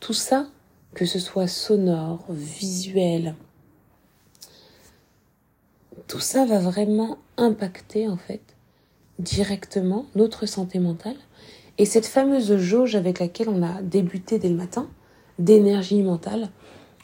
tout 0.00 0.14
ça, 0.14 0.48
que 0.94 1.04
ce 1.04 1.18
soit 1.18 1.46
sonore, 1.46 2.24
visuel, 2.30 3.34
tout 6.06 6.20
ça 6.20 6.46
va 6.46 6.58
vraiment 6.58 7.18
impacter 7.36 8.08
en 8.08 8.16
fait 8.16 8.40
directement 9.18 10.06
notre 10.14 10.46
santé 10.46 10.78
mentale. 10.78 11.16
Et 11.78 11.84
cette 11.84 12.06
fameuse 12.06 12.56
jauge 12.56 12.96
avec 12.96 13.20
laquelle 13.20 13.48
on 13.48 13.62
a 13.62 13.82
débuté 13.82 14.38
dès 14.38 14.48
le 14.48 14.56
matin, 14.56 14.88
d'énergie 15.38 16.02
mentale, 16.02 16.48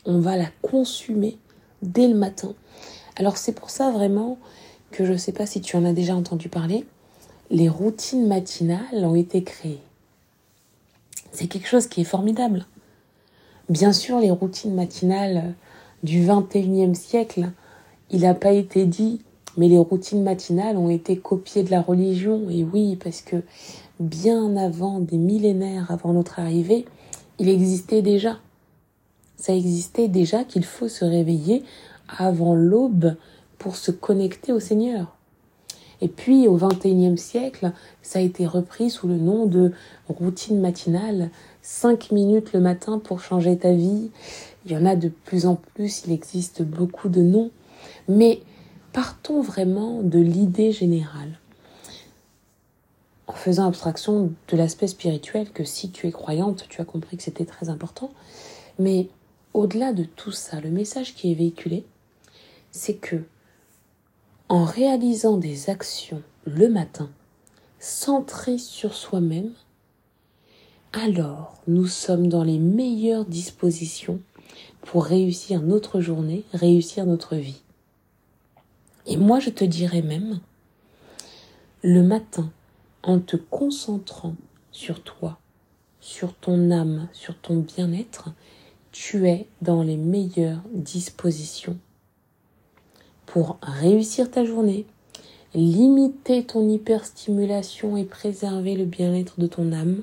on 0.04 0.18
va 0.20 0.36
la 0.36 0.48
consumer 0.62 1.38
dès 1.82 2.08
le 2.08 2.14
matin. 2.14 2.54
Alors 3.16 3.36
c'est 3.36 3.52
pour 3.52 3.70
ça 3.70 3.90
vraiment 3.90 4.38
que 4.90 5.04
je 5.04 5.12
ne 5.12 5.16
sais 5.16 5.32
pas 5.32 5.46
si 5.46 5.60
tu 5.60 5.76
en 5.76 5.84
as 5.84 5.92
déjà 5.92 6.14
entendu 6.14 6.48
parler, 6.48 6.84
les 7.50 7.68
routines 7.68 8.26
matinales 8.26 9.04
ont 9.04 9.14
été 9.14 9.42
créées. 9.42 9.80
C'est 11.32 11.46
quelque 11.46 11.68
chose 11.68 11.86
qui 11.86 12.00
est 12.00 12.04
formidable. 12.04 12.66
Bien 13.68 13.92
sûr, 13.92 14.20
les 14.20 14.30
routines 14.30 14.74
matinales 14.74 15.54
du 16.02 16.24
21e 16.24 16.94
siècle, 16.94 17.50
il 18.10 18.20
n'a 18.20 18.34
pas 18.34 18.52
été 18.52 18.86
dit, 18.86 19.22
mais 19.56 19.68
les 19.68 19.78
routines 19.78 20.22
matinales 20.22 20.76
ont 20.76 20.88
été 20.88 21.16
copiées 21.16 21.62
de 21.62 21.70
la 21.70 21.80
religion. 21.80 22.48
Et 22.50 22.64
oui, 22.64 22.96
parce 22.96 23.20
que 23.20 23.36
bien 24.00 24.56
avant, 24.56 25.00
des 25.00 25.16
millénaires 25.16 25.90
avant 25.90 26.12
notre 26.12 26.40
arrivée, 26.40 26.84
il 27.38 27.48
existait 27.48 28.02
déjà. 28.02 28.38
Ça 29.36 29.54
existait 29.54 30.08
déjà 30.08 30.44
qu'il 30.44 30.64
faut 30.64 30.88
se 30.88 31.04
réveiller 31.04 31.62
avant 32.18 32.54
l'aube 32.54 33.16
pour 33.58 33.76
se 33.76 33.90
connecter 33.90 34.52
au 34.52 34.60
Seigneur. 34.60 35.16
Et 36.00 36.08
puis 36.08 36.48
au 36.48 36.56
XXIe 36.56 37.16
siècle, 37.16 37.72
ça 38.02 38.18
a 38.18 38.22
été 38.22 38.46
repris 38.46 38.90
sous 38.90 39.08
le 39.08 39.16
nom 39.16 39.46
de 39.46 39.72
routine 40.08 40.60
matinale, 40.60 41.30
cinq 41.62 42.10
minutes 42.10 42.52
le 42.52 42.60
matin 42.60 42.98
pour 42.98 43.20
changer 43.20 43.56
ta 43.56 43.72
vie. 43.72 44.10
Il 44.66 44.72
y 44.72 44.76
en 44.76 44.84
a 44.86 44.96
de 44.96 45.08
plus 45.08 45.46
en 45.46 45.54
plus, 45.54 46.02
il 46.06 46.12
existe 46.12 46.62
beaucoup 46.62 47.08
de 47.08 47.22
noms. 47.22 47.50
Mais 48.08 48.40
partons 48.94 49.42
vraiment 49.42 50.02
de 50.02 50.20
l'idée 50.20 50.70
générale. 50.70 51.40
En 53.26 53.32
faisant 53.32 53.66
abstraction 53.66 54.32
de 54.48 54.56
l'aspect 54.56 54.86
spirituel, 54.86 55.50
que 55.50 55.64
si 55.64 55.90
tu 55.90 56.06
es 56.06 56.12
croyante, 56.12 56.66
tu 56.68 56.80
as 56.80 56.84
compris 56.84 57.16
que 57.16 57.24
c'était 57.24 57.44
très 57.44 57.68
important. 57.68 58.12
Mais 58.78 59.08
au-delà 59.52 59.92
de 59.92 60.04
tout 60.04 60.30
ça, 60.30 60.60
le 60.60 60.70
message 60.70 61.16
qui 61.16 61.32
est 61.32 61.34
véhiculé, 61.34 61.84
c'est 62.70 62.94
que 62.94 63.24
en 64.48 64.62
réalisant 64.62 65.38
des 65.38 65.70
actions 65.70 66.22
le 66.44 66.68
matin 66.68 67.10
centrées 67.80 68.58
sur 68.58 68.94
soi-même, 68.94 69.50
alors 70.92 71.54
nous 71.66 71.88
sommes 71.88 72.28
dans 72.28 72.44
les 72.44 72.58
meilleures 72.58 73.24
dispositions 73.24 74.20
pour 74.82 75.04
réussir 75.04 75.62
notre 75.62 76.00
journée, 76.00 76.44
réussir 76.52 77.06
notre 77.06 77.34
vie. 77.34 77.63
Et 79.06 79.16
moi, 79.16 79.38
je 79.38 79.50
te 79.50 79.64
dirais 79.64 80.02
même, 80.02 80.40
le 81.82 82.02
matin, 82.02 82.50
en 83.02 83.20
te 83.20 83.36
concentrant 83.36 84.34
sur 84.72 85.02
toi, 85.02 85.38
sur 86.00 86.34
ton 86.34 86.70
âme, 86.70 87.08
sur 87.12 87.38
ton 87.38 87.58
bien-être, 87.58 88.30
tu 88.92 89.28
es 89.28 89.46
dans 89.60 89.82
les 89.82 89.96
meilleures 89.96 90.62
dispositions 90.72 91.78
pour 93.26 93.58
réussir 93.62 94.30
ta 94.30 94.44
journée, 94.44 94.86
limiter 95.54 96.44
ton 96.44 96.68
hyperstimulation 96.68 97.96
et 97.96 98.04
préserver 98.04 98.76
le 98.76 98.84
bien-être 98.84 99.40
de 99.40 99.46
ton 99.46 99.72
âme, 99.72 100.02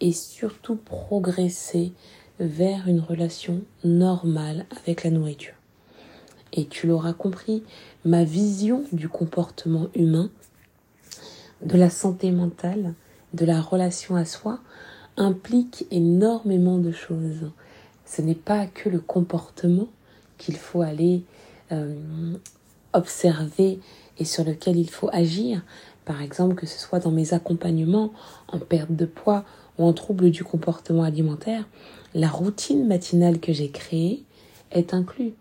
et 0.00 0.12
surtout 0.12 0.76
progresser 0.76 1.92
vers 2.38 2.88
une 2.88 3.00
relation 3.00 3.62
normale 3.84 4.66
avec 4.82 5.04
la 5.04 5.10
nourriture. 5.10 5.53
Et 6.54 6.66
tu 6.66 6.86
l'auras 6.86 7.12
compris, 7.12 7.64
ma 8.04 8.24
vision 8.24 8.84
du 8.92 9.08
comportement 9.08 9.88
humain, 9.94 10.30
de 11.62 11.76
la 11.76 11.90
santé 11.90 12.30
mentale, 12.30 12.94
de 13.32 13.44
la 13.44 13.60
relation 13.60 14.14
à 14.14 14.24
soi, 14.24 14.60
implique 15.16 15.86
énormément 15.90 16.78
de 16.78 16.92
choses. 16.92 17.50
Ce 18.06 18.22
n'est 18.22 18.34
pas 18.34 18.66
que 18.66 18.88
le 18.88 19.00
comportement 19.00 19.88
qu'il 20.38 20.56
faut 20.56 20.82
aller 20.82 21.24
euh, 21.72 21.94
observer 22.92 23.80
et 24.18 24.24
sur 24.24 24.44
lequel 24.44 24.76
il 24.76 24.90
faut 24.90 25.10
agir. 25.12 25.62
Par 26.04 26.22
exemple, 26.22 26.54
que 26.54 26.66
ce 26.66 26.78
soit 26.78 27.00
dans 27.00 27.10
mes 27.10 27.34
accompagnements 27.34 28.12
en 28.48 28.58
perte 28.58 28.92
de 28.92 29.06
poids 29.06 29.44
ou 29.78 29.84
en 29.84 29.92
trouble 29.92 30.30
du 30.30 30.44
comportement 30.44 31.02
alimentaire, 31.02 31.66
la 32.14 32.28
routine 32.28 32.86
matinale 32.86 33.40
que 33.40 33.52
j'ai 33.52 33.70
créée 33.70 34.22
est 34.70 34.94
inclue. 34.94 35.32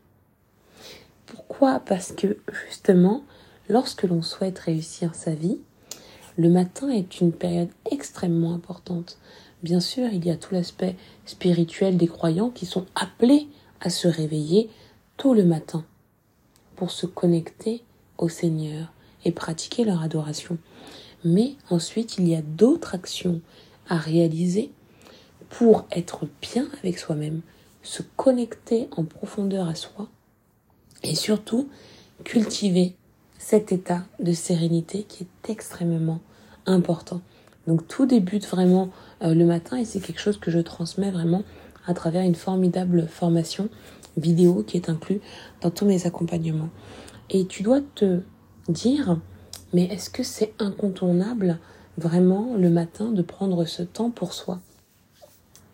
Pourquoi 1.34 1.80
Parce 1.80 2.12
que 2.12 2.38
justement, 2.68 3.24
lorsque 3.68 4.04
l'on 4.04 4.22
souhaite 4.22 4.60
réussir 4.60 5.16
sa 5.16 5.34
vie, 5.34 5.58
le 6.38 6.48
matin 6.48 6.90
est 6.90 7.22
une 7.22 7.32
période 7.32 7.72
extrêmement 7.90 8.54
importante. 8.54 9.18
Bien 9.64 9.80
sûr, 9.80 10.10
il 10.14 10.24
y 10.28 10.30
a 10.30 10.36
tout 10.36 10.54
l'aspect 10.54 10.96
spirituel 11.26 11.98
des 11.98 12.08
croyants 12.08 12.52
qui 12.52 12.68
sont 12.68 12.86
appelés 12.94 13.48
à 13.82 13.90
se 13.90 14.08
réveiller 14.08 14.70
tôt 15.18 15.34
le 15.34 15.44
matin 15.44 15.84
pour 16.76 16.92
se 16.92 17.08
connecter 17.08 17.82
au 18.20 18.30
Seigneur 18.30 18.94
et 19.26 19.32
pratiquer 19.32 19.86
leur 19.86 20.04
adoration. 20.04 20.60
Mais 21.24 21.56
ensuite, 21.72 22.20
il 22.20 22.28
y 22.28 22.36
a 22.36 22.44
d'autres 22.44 22.94
actions 22.94 23.42
à 23.90 23.98
réaliser 23.98 24.72
pour 25.50 25.88
être 25.92 26.28
bien 26.44 26.68
avec 26.84 27.00
soi-même, 27.00 27.42
se 27.82 28.04
connecter 28.18 28.88
en 28.96 29.04
profondeur 29.04 29.68
à 29.68 29.74
soi 29.74 30.10
et 31.04 31.16
surtout 31.16 31.70
cultiver 32.24 32.96
cet 33.38 33.72
état 33.72 34.04
de 34.20 34.32
sérénité 34.32 35.04
qui 35.04 35.24
est 35.24 35.50
extrêmement 35.50 36.20
important. 36.66 37.22
Donc 37.68 37.88
tout 37.88 38.06
débute 38.06 38.48
vraiment 38.48 38.90
euh, 39.22 39.34
le 39.34 39.46
matin 39.46 39.78
et 39.78 39.86
c'est 39.86 40.00
quelque 40.00 40.22
chose 40.22 40.38
que 40.38 40.52
je 40.52 40.60
transmets 40.60 41.12
vraiment 41.12 41.44
à 41.86 41.94
travers 41.94 42.24
une 42.24 42.36
formidable 42.36 43.08
formation 43.08 43.70
vidéo 44.18 44.64
qui 44.66 44.78
est 44.78 44.90
inclue 44.90 45.22
dans 45.62 45.72
tous 45.72 45.86
mes 45.86 46.06
accompagnements. 46.06 46.70
Et 47.30 47.46
tu 47.46 47.64
dois 47.64 47.82
te 47.96 48.22
dire, 48.70 49.20
mais 49.74 49.86
est-ce 49.86 50.10
que 50.10 50.24
c'est 50.24 50.54
incontournable 50.60 51.58
vraiment 51.98 52.56
le 52.56 52.70
matin 52.70 53.12
de 53.12 53.22
prendre 53.22 53.66
ce 53.66 53.84
temps 53.84 54.12
pour 54.12 54.34
soi? 54.34 54.60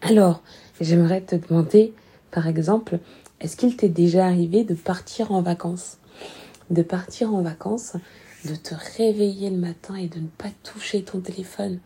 Alors, 0.01 0.41
j'aimerais 0.79 1.21
te 1.21 1.35
demander, 1.35 1.93
par 2.31 2.47
exemple, 2.47 2.99
est-ce 3.41 3.55
qu'il 3.55 3.75
t'est 3.75 3.89
déjà 3.89 4.25
arrivé 4.25 4.63
de 4.63 4.73
partir 4.73 5.31
en 5.31 5.41
vacances? 5.41 5.97
De 6.69 6.81
partir 6.81 7.33
en 7.33 7.41
vacances, 7.41 7.93
de 8.45 8.55
te 8.55 8.75
réveiller 8.97 9.49
le 9.49 9.57
matin 9.57 9.95
et 9.95 10.07
de 10.07 10.19
ne 10.19 10.27
pas 10.27 10.49
toucher 10.63 11.03
ton 11.03 11.19
téléphone. 11.19 11.79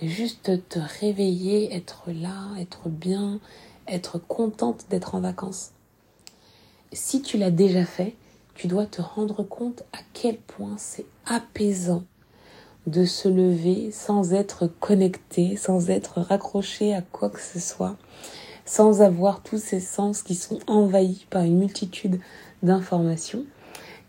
Juste 0.00 0.68
te 0.68 0.78
réveiller, 1.00 1.74
être 1.74 2.04
là, 2.08 2.48
être 2.58 2.88
bien, 2.88 3.40
être 3.88 4.18
contente 4.18 4.86
d'être 4.90 5.14
en 5.14 5.20
vacances. 5.20 5.72
Si 6.92 7.22
tu 7.22 7.36
l'as 7.36 7.50
déjà 7.50 7.84
fait, 7.84 8.14
tu 8.54 8.68
dois 8.68 8.86
te 8.86 9.02
rendre 9.02 9.42
compte 9.42 9.82
à 9.92 9.98
quel 10.12 10.38
point 10.38 10.76
c'est 10.78 11.06
apaisant 11.26 12.04
de 12.86 13.04
se 13.04 13.28
lever 13.28 13.90
sans 13.90 14.32
être 14.32 14.68
connecté, 14.80 15.56
sans 15.56 15.90
être 15.90 16.20
raccroché 16.20 16.94
à 16.94 17.02
quoi 17.02 17.28
que 17.28 17.40
ce 17.40 17.58
soit, 17.58 17.96
sans 18.66 19.00
avoir 19.00 19.42
tous 19.42 19.58
ces 19.58 19.80
sens 19.80 20.22
qui 20.22 20.34
sont 20.34 20.58
envahis 20.66 21.26
par 21.30 21.44
une 21.44 21.58
multitude 21.58 22.20
d'informations. 22.62 23.44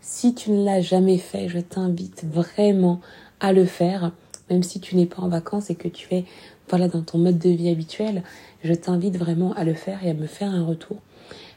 Si 0.00 0.34
tu 0.34 0.50
ne 0.50 0.64
l'as 0.64 0.80
jamais 0.80 1.18
fait, 1.18 1.48
je 1.48 1.60
t'invite 1.60 2.24
vraiment 2.24 3.00
à 3.40 3.52
le 3.52 3.64
faire, 3.64 4.12
même 4.50 4.62
si 4.62 4.80
tu 4.80 4.96
n'es 4.96 5.06
pas 5.06 5.22
en 5.22 5.28
vacances 5.28 5.70
et 5.70 5.76
que 5.76 5.88
tu 5.88 6.12
es 6.14 6.24
voilà 6.68 6.88
dans 6.88 7.02
ton 7.02 7.18
mode 7.18 7.38
de 7.38 7.48
vie 7.48 7.70
habituel, 7.70 8.22
je 8.62 8.74
t'invite 8.74 9.16
vraiment 9.16 9.52
à 9.54 9.64
le 9.64 9.74
faire 9.74 10.04
et 10.04 10.10
à 10.10 10.14
me 10.14 10.26
faire 10.26 10.50
un 10.50 10.64
retour 10.64 10.98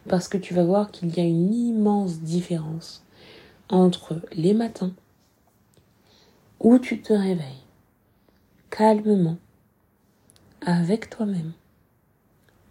parce 0.08 0.28
que 0.28 0.38
tu 0.38 0.54
vas 0.54 0.64
voir 0.64 0.92
qu'il 0.92 1.16
y 1.16 1.20
a 1.20 1.24
une 1.24 1.54
immense 1.54 2.20
différence 2.20 3.04
entre 3.70 4.22
les 4.34 4.54
matins 4.54 4.94
où 6.60 6.78
tu 6.80 7.02
te 7.02 7.14
réveilles 7.14 7.66
calmement 8.70 9.38
avec 10.62 11.10
toi-même 11.10 11.54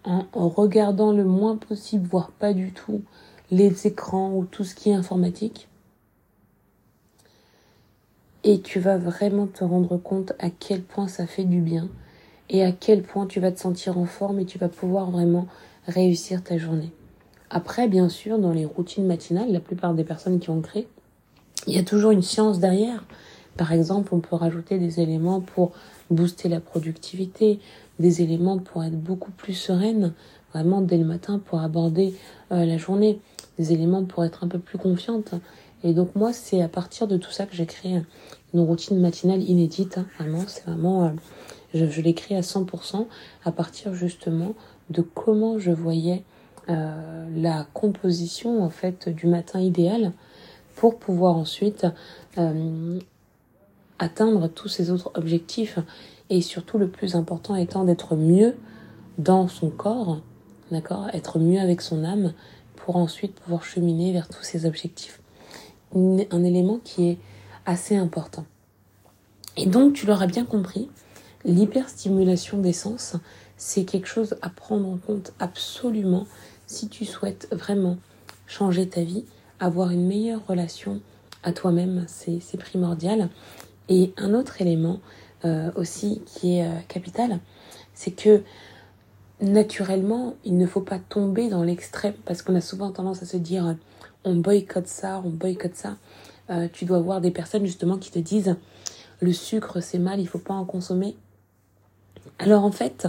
en, 0.04 0.48
regardant 0.48 1.12
le 1.12 1.24
moins 1.24 1.56
possible, 1.56 2.06
voire 2.06 2.30
pas 2.30 2.52
du 2.52 2.72
tout, 2.72 3.02
les 3.50 3.86
écrans 3.86 4.34
ou 4.34 4.44
tout 4.44 4.64
ce 4.64 4.74
qui 4.74 4.90
est 4.90 4.94
informatique. 4.94 5.68
Et 8.42 8.60
tu 8.60 8.80
vas 8.80 8.96
vraiment 8.96 9.46
te 9.46 9.64
rendre 9.64 9.98
compte 9.98 10.32
à 10.38 10.48
quel 10.48 10.82
point 10.82 11.08
ça 11.08 11.26
fait 11.26 11.44
du 11.44 11.60
bien 11.60 11.88
et 12.48 12.64
à 12.64 12.72
quel 12.72 13.02
point 13.02 13.26
tu 13.26 13.38
vas 13.38 13.52
te 13.52 13.60
sentir 13.60 13.98
en 13.98 14.06
forme 14.06 14.40
et 14.40 14.46
tu 14.46 14.58
vas 14.58 14.68
pouvoir 14.68 15.10
vraiment 15.10 15.46
réussir 15.86 16.42
ta 16.42 16.56
journée. 16.56 16.90
Après, 17.50 17.86
bien 17.86 18.08
sûr, 18.08 18.38
dans 18.38 18.52
les 18.52 18.64
routines 18.64 19.06
matinales, 19.06 19.52
la 19.52 19.60
plupart 19.60 19.94
des 19.94 20.04
personnes 20.04 20.40
qui 20.40 20.50
ont 20.50 20.60
créé, 20.62 20.88
il 21.66 21.74
y 21.74 21.78
a 21.78 21.82
toujours 21.82 22.12
une 22.12 22.22
science 22.22 22.58
derrière. 22.58 23.04
Par 23.60 23.74
exemple, 23.74 24.14
on 24.14 24.20
peut 24.20 24.36
rajouter 24.36 24.78
des 24.78 25.00
éléments 25.00 25.42
pour 25.42 25.72
booster 26.10 26.48
la 26.48 26.60
productivité, 26.60 27.60
des 27.98 28.22
éléments 28.22 28.56
pour 28.56 28.82
être 28.84 28.98
beaucoup 28.98 29.32
plus 29.32 29.52
sereine, 29.52 30.14
vraiment 30.54 30.80
dès 30.80 30.96
le 30.96 31.04
matin 31.04 31.38
pour 31.44 31.60
aborder 31.60 32.14
euh, 32.52 32.64
la 32.64 32.78
journée, 32.78 33.20
des 33.58 33.74
éléments 33.74 34.02
pour 34.02 34.24
être 34.24 34.44
un 34.44 34.48
peu 34.48 34.58
plus 34.58 34.78
confiante. 34.78 35.34
Et 35.84 35.92
donc 35.92 36.16
moi, 36.16 36.32
c'est 36.32 36.62
à 36.62 36.68
partir 36.68 37.06
de 37.06 37.18
tout 37.18 37.32
ça 37.32 37.44
que 37.44 37.54
j'ai 37.54 37.66
créé 37.66 38.00
une 38.54 38.60
routine 38.60 38.98
matinale 38.98 39.42
inédite. 39.42 39.98
Hein. 39.98 40.06
vraiment, 40.18 40.44
c'est 40.46 40.64
vraiment, 40.64 41.04
euh, 41.04 41.10
je, 41.74 41.84
je 41.84 42.00
l'ai 42.00 42.14
créé 42.14 42.38
à 42.38 42.40
100% 42.40 43.08
à 43.44 43.52
partir 43.52 43.92
justement 43.92 44.54
de 44.88 45.02
comment 45.02 45.58
je 45.58 45.70
voyais 45.70 46.24
euh, 46.70 47.26
la 47.36 47.66
composition 47.74 48.62
en 48.62 48.70
fait 48.70 49.10
du 49.10 49.26
matin 49.26 49.60
idéal 49.60 50.12
pour 50.76 50.98
pouvoir 50.98 51.36
ensuite 51.36 51.86
euh, 52.38 52.98
atteindre 54.00 54.48
tous 54.48 54.68
ces 54.68 54.90
autres 54.90 55.12
objectifs 55.14 55.78
et 56.30 56.40
surtout 56.40 56.78
le 56.78 56.88
plus 56.88 57.14
important 57.14 57.54
étant 57.54 57.84
d'être 57.84 58.16
mieux 58.16 58.56
dans 59.18 59.46
son 59.46 59.70
corps, 59.70 60.20
d'accord, 60.72 61.08
être 61.12 61.38
mieux 61.38 61.60
avec 61.60 61.82
son 61.82 62.02
âme 62.02 62.32
pour 62.74 62.96
ensuite 62.96 63.34
pouvoir 63.34 63.62
cheminer 63.62 64.12
vers 64.12 64.26
tous 64.28 64.42
ces 64.42 64.64
objectifs. 64.64 65.20
Un 65.94 66.44
élément 66.44 66.80
qui 66.82 67.08
est 67.08 67.18
assez 67.66 67.96
important. 67.96 68.46
Et 69.56 69.66
donc, 69.66 69.92
tu 69.92 70.06
l'auras 70.06 70.26
bien 70.26 70.44
compris, 70.44 70.88
l'hyperstimulation 71.44 72.58
des 72.58 72.72
sens, 72.72 73.16
c'est 73.56 73.84
quelque 73.84 74.06
chose 74.06 74.36
à 74.40 74.48
prendre 74.48 74.88
en 74.88 74.96
compte 74.96 75.32
absolument 75.38 76.26
si 76.66 76.88
tu 76.88 77.04
souhaites 77.04 77.48
vraiment 77.52 77.98
changer 78.46 78.88
ta 78.88 79.02
vie, 79.02 79.24
avoir 79.58 79.90
une 79.90 80.06
meilleure 80.06 80.46
relation 80.46 81.00
à 81.42 81.52
toi-même, 81.52 82.04
c'est 82.06 82.58
primordial. 82.58 83.28
Et 83.90 84.14
un 84.16 84.32
autre 84.32 84.62
élément 84.62 85.00
euh, 85.44 85.70
aussi 85.74 86.22
qui 86.24 86.56
est 86.56 86.66
euh, 86.66 86.78
capital, 86.88 87.40
c'est 87.92 88.12
que 88.12 88.42
naturellement, 89.42 90.36
il 90.44 90.56
ne 90.56 90.66
faut 90.66 90.80
pas 90.80 90.98
tomber 90.98 91.48
dans 91.48 91.62
l'extrême 91.62 92.14
parce 92.24 92.40
qu'on 92.40 92.54
a 92.54 92.60
souvent 92.60 92.90
tendance 92.92 93.22
à 93.22 93.26
se 93.26 93.36
dire 93.36 93.76
on 94.24 94.36
boycotte 94.36 94.86
ça, 94.86 95.20
on 95.24 95.30
boycotte 95.30 95.74
ça. 95.74 95.96
Euh, 96.50 96.68
tu 96.72 96.84
dois 96.84 97.00
voir 97.00 97.20
des 97.20 97.30
personnes 97.30 97.66
justement 97.66 97.98
qui 97.98 98.10
te 98.10 98.18
disent 98.18 98.56
le 99.20 99.32
sucre 99.32 99.80
c'est 99.80 99.98
mal, 99.98 100.20
il 100.20 100.28
faut 100.28 100.38
pas 100.38 100.54
en 100.54 100.64
consommer. 100.64 101.16
Alors 102.38 102.64
en 102.64 102.72
fait, 102.72 103.06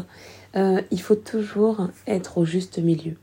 il 0.56 1.02
faut 1.02 1.16
toujours 1.16 1.88
être 2.08 2.38
au 2.38 2.44
juste 2.44 2.80
milieu 2.80 3.16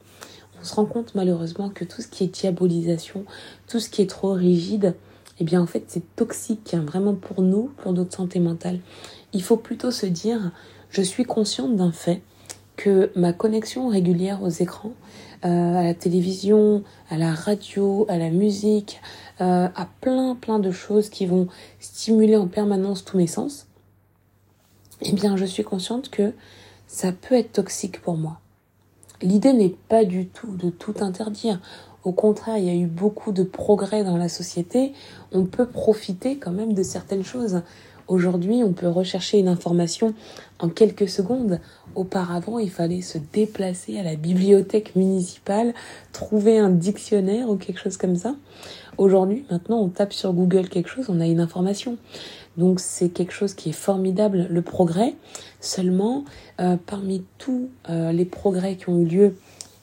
on 0.60 0.64
se 0.64 0.74
rend 0.74 0.86
compte 0.86 1.14
malheureusement 1.14 1.70
que 1.70 1.84
tout 1.84 2.02
ce 2.02 2.08
qui 2.08 2.24
est 2.24 2.28
diabolisation, 2.28 3.24
tout 3.68 3.80
ce 3.80 3.88
qui 3.88 4.02
est 4.02 4.10
trop 4.10 4.32
rigide, 4.32 4.94
eh 5.40 5.44
bien 5.44 5.60
en 5.60 5.66
fait 5.66 5.84
c'est 5.88 6.14
toxique 6.16 6.74
hein, 6.74 6.84
vraiment 6.86 7.14
pour 7.14 7.42
nous, 7.42 7.70
pour 7.78 7.92
notre 7.92 8.14
santé 8.14 8.40
mentale. 8.40 8.80
Il 9.32 9.42
faut 9.42 9.56
plutôt 9.56 9.90
se 9.90 10.06
dire, 10.06 10.52
je 10.90 11.02
suis 11.02 11.24
consciente 11.24 11.76
d'un 11.76 11.92
fait 11.92 12.22
que 12.76 13.10
ma 13.16 13.32
connexion 13.32 13.88
régulière 13.88 14.42
aux 14.42 14.48
écrans, 14.48 14.92
euh, 15.44 15.74
à 15.76 15.82
la 15.82 15.94
télévision, 15.94 16.82
à 17.10 17.16
la 17.16 17.32
radio, 17.32 18.06
à 18.08 18.18
la 18.18 18.30
musique, 18.30 19.00
euh, 19.40 19.68
à 19.74 19.88
plein 20.00 20.34
plein 20.34 20.58
de 20.58 20.70
choses 20.70 21.08
qui 21.08 21.26
vont 21.26 21.48
stimuler 21.80 22.36
en 22.36 22.46
permanence 22.46 23.04
tous 23.04 23.16
mes 23.16 23.26
sens, 23.26 23.66
eh 25.02 25.12
bien 25.12 25.36
je 25.36 25.44
suis 25.44 25.64
consciente 25.64 26.10
que 26.10 26.32
ça 26.86 27.12
peut 27.12 27.34
être 27.34 27.52
toxique 27.52 28.00
pour 28.00 28.16
moi. 28.16 28.40
L'idée 29.20 29.52
n'est 29.52 29.74
pas 29.88 30.04
du 30.04 30.26
tout 30.26 30.56
de 30.56 30.70
tout 30.70 30.94
interdire. 31.00 31.60
Au 32.04 32.12
contraire, 32.12 32.58
il 32.58 32.64
y 32.64 32.70
a 32.70 32.74
eu 32.74 32.86
beaucoup 32.86 33.32
de 33.32 33.42
progrès 33.42 34.04
dans 34.04 34.16
la 34.16 34.28
société. 34.28 34.92
On 35.32 35.44
peut 35.44 35.66
profiter 35.66 36.38
quand 36.38 36.52
même 36.52 36.72
de 36.72 36.82
certaines 36.82 37.24
choses. 37.24 37.62
Aujourd'hui, 38.08 38.62
on 38.64 38.72
peut 38.72 38.88
rechercher 38.88 39.38
une 39.38 39.48
information 39.48 40.14
en 40.60 40.70
quelques 40.70 41.08
secondes. 41.08 41.60
Auparavant, 41.94 42.58
il 42.58 42.70
fallait 42.70 43.02
se 43.02 43.18
déplacer 43.18 43.98
à 43.98 44.02
la 44.02 44.16
bibliothèque 44.16 44.96
municipale, 44.96 45.74
trouver 46.12 46.58
un 46.58 46.70
dictionnaire 46.70 47.50
ou 47.50 47.56
quelque 47.56 47.80
chose 47.80 47.98
comme 47.98 48.16
ça. 48.16 48.34
Aujourd'hui, 48.96 49.44
maintenant, 49.50 49.80
on 49.80 49.88
tape 49.88 50.14
sur 50.14 50.32
Google 50.32 50.68
quelque 50.68 50.88
chose, 50.88 51.06
on 51.08 51.20
a 51.20 51.26
une 51.26 51.40
information. 51.40 51.98
Donc 52.56 52.80
c'est 52.80 53.10
quelque 53.10 53.32
chose 53.32 53.54
qui 53.54 53.68
est 53.68 53.72
formidable, 53.72 54.46
le 54.48 54.62
progrès. 54.62 55.14
Seulement, 55.60 56.24
euh, 56.60 56.76
parmi 56.86 57.24
tous 57.36 57.68
euh, 57.90 58.10
les 58.10 58.24
progrès 58.24 58.76
qui 58.76 58.88
ont 58.88 58.98
eu 59.00 59.04
lieu 59.04 59.36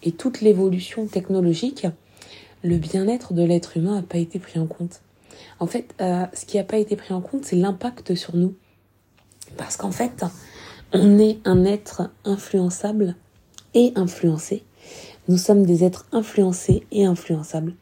et 0.04 0.12
toute 0.12 0.41
l'évolution 0.41 1.06
technologique, 1.06 1.88
le 2.63 2.78
bien-être 2.78 3.34
de 3.34 3.44
l'être 3.44 3.78
humain 3.78 3.96
n'a 3.96 4.02
pas 4.02 4.18
été 4.18 4.39
pris 4.39 4.60
en 4.60 4.68
compte. 4.68 5.02
En 5.60 5.68
fait, 5.68 5.94
euh, 6.02 6.26
ce 6.34 6.46
qui 6.46 6.58
n'a 6.58 6.63
pas 6.63 6.78
été 6.78 6.96
pris 6.96 7.13
en 7.13 7.22
compte, 7.22 7.46
c'est 7.46 7.56
l'impact 7.56 8.15
sur 8.15 8.36
nous. 8.36 8.56
Parce 9.58 9.78
qu'en 9.78 9.91
fait, 9.91 10.26
on 10.94 11.20
est 11.20 11.39
un 11.46 11.65
être 11.65 12.10
influençable 12.24 13.15
et 13.74 13.94
influencé. 13.96 14.63
Nous 15.28 15.38
sommes 15.38 15.65
des 15.65 15.84
êtres 15.84 16.08
influencés 16.12 16.86
et 16.91 17.06
influençables. 17.06 17.76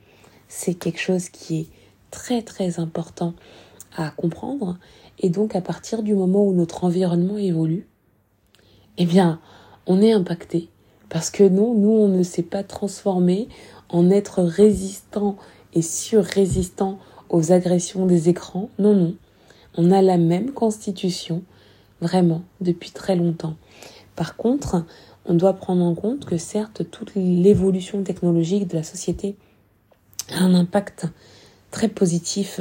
C'est 0.48 0.74
quelque 0.74 1.00
chose 1.00 1.30
qui 1.30 1.60
est 1.60 1.68
très 2.12 2.42
très 2.42 2.80
important 2.80 3.34
à 3.96 4.12
comprendre. 4.12 4.78
Et 5.20 5.30
donc 5.30 5.56
à 5.56 5.62
partir 5.62 6.04
du 6.04 6.16
moment 6.16 6.46
où 6.46 6.54
notre 6.54 6.84
environnement 6.84 7.38
évolue, 7.38 7.88
eh 8.98 9.06
bien, 9.06 9.40
on 9.88 10.02
est 10.02 10.14
impacté. 10.14 10.70
Parce 11.14 11.30
que 11.30 11.44
non, 11.44 11.76
nous, 11.76 11.92
on 11.92 12.08
ne 12.08 12.24
s'est 12.24 12.42
pas 12.42 12.64
transformé 12.64 13.48
en 13.90 14.10
être 14.10 14.42
résistant 14.42 15.38
et 15.76 15.84
sur-résistant 15.84 16.98
aux 17.30 17.52
agressions 17.52 18.08
des 18.08 18.30
écrans. 18.30 18.70
Non, 18.80 18.96
non. 18.96 19.14
On 19.78 19.92
a 19.92 20.02
la 20.02 20.18
même 20.18 20.54
constitution, 20.54 21.44
vraiment, 22.02 22.42
depuis 22.62 22.90
très 22.90 23.16
longtemps. 23.16 23.54
Par 24.16 24.36
contre, 24.38 24.86
on 25.26 25.36
doit 25.36 25.54
prendre 25.54 25.84
en 25.84 25.94
compte 25.94 26.26
que 26.26 26.38
certes, 26.38 26.90
toute 26.90 27.14
l'évolution 27.14 28.02
technologique 28.02 28.68
de 28.68 28.76
la 28.76 28.84
société 28.84 29.36
a 30.32 30.40
un 30.40 30.56
impact 30.56 31.06
très 31.70 31.90
positif, 31.90 32.60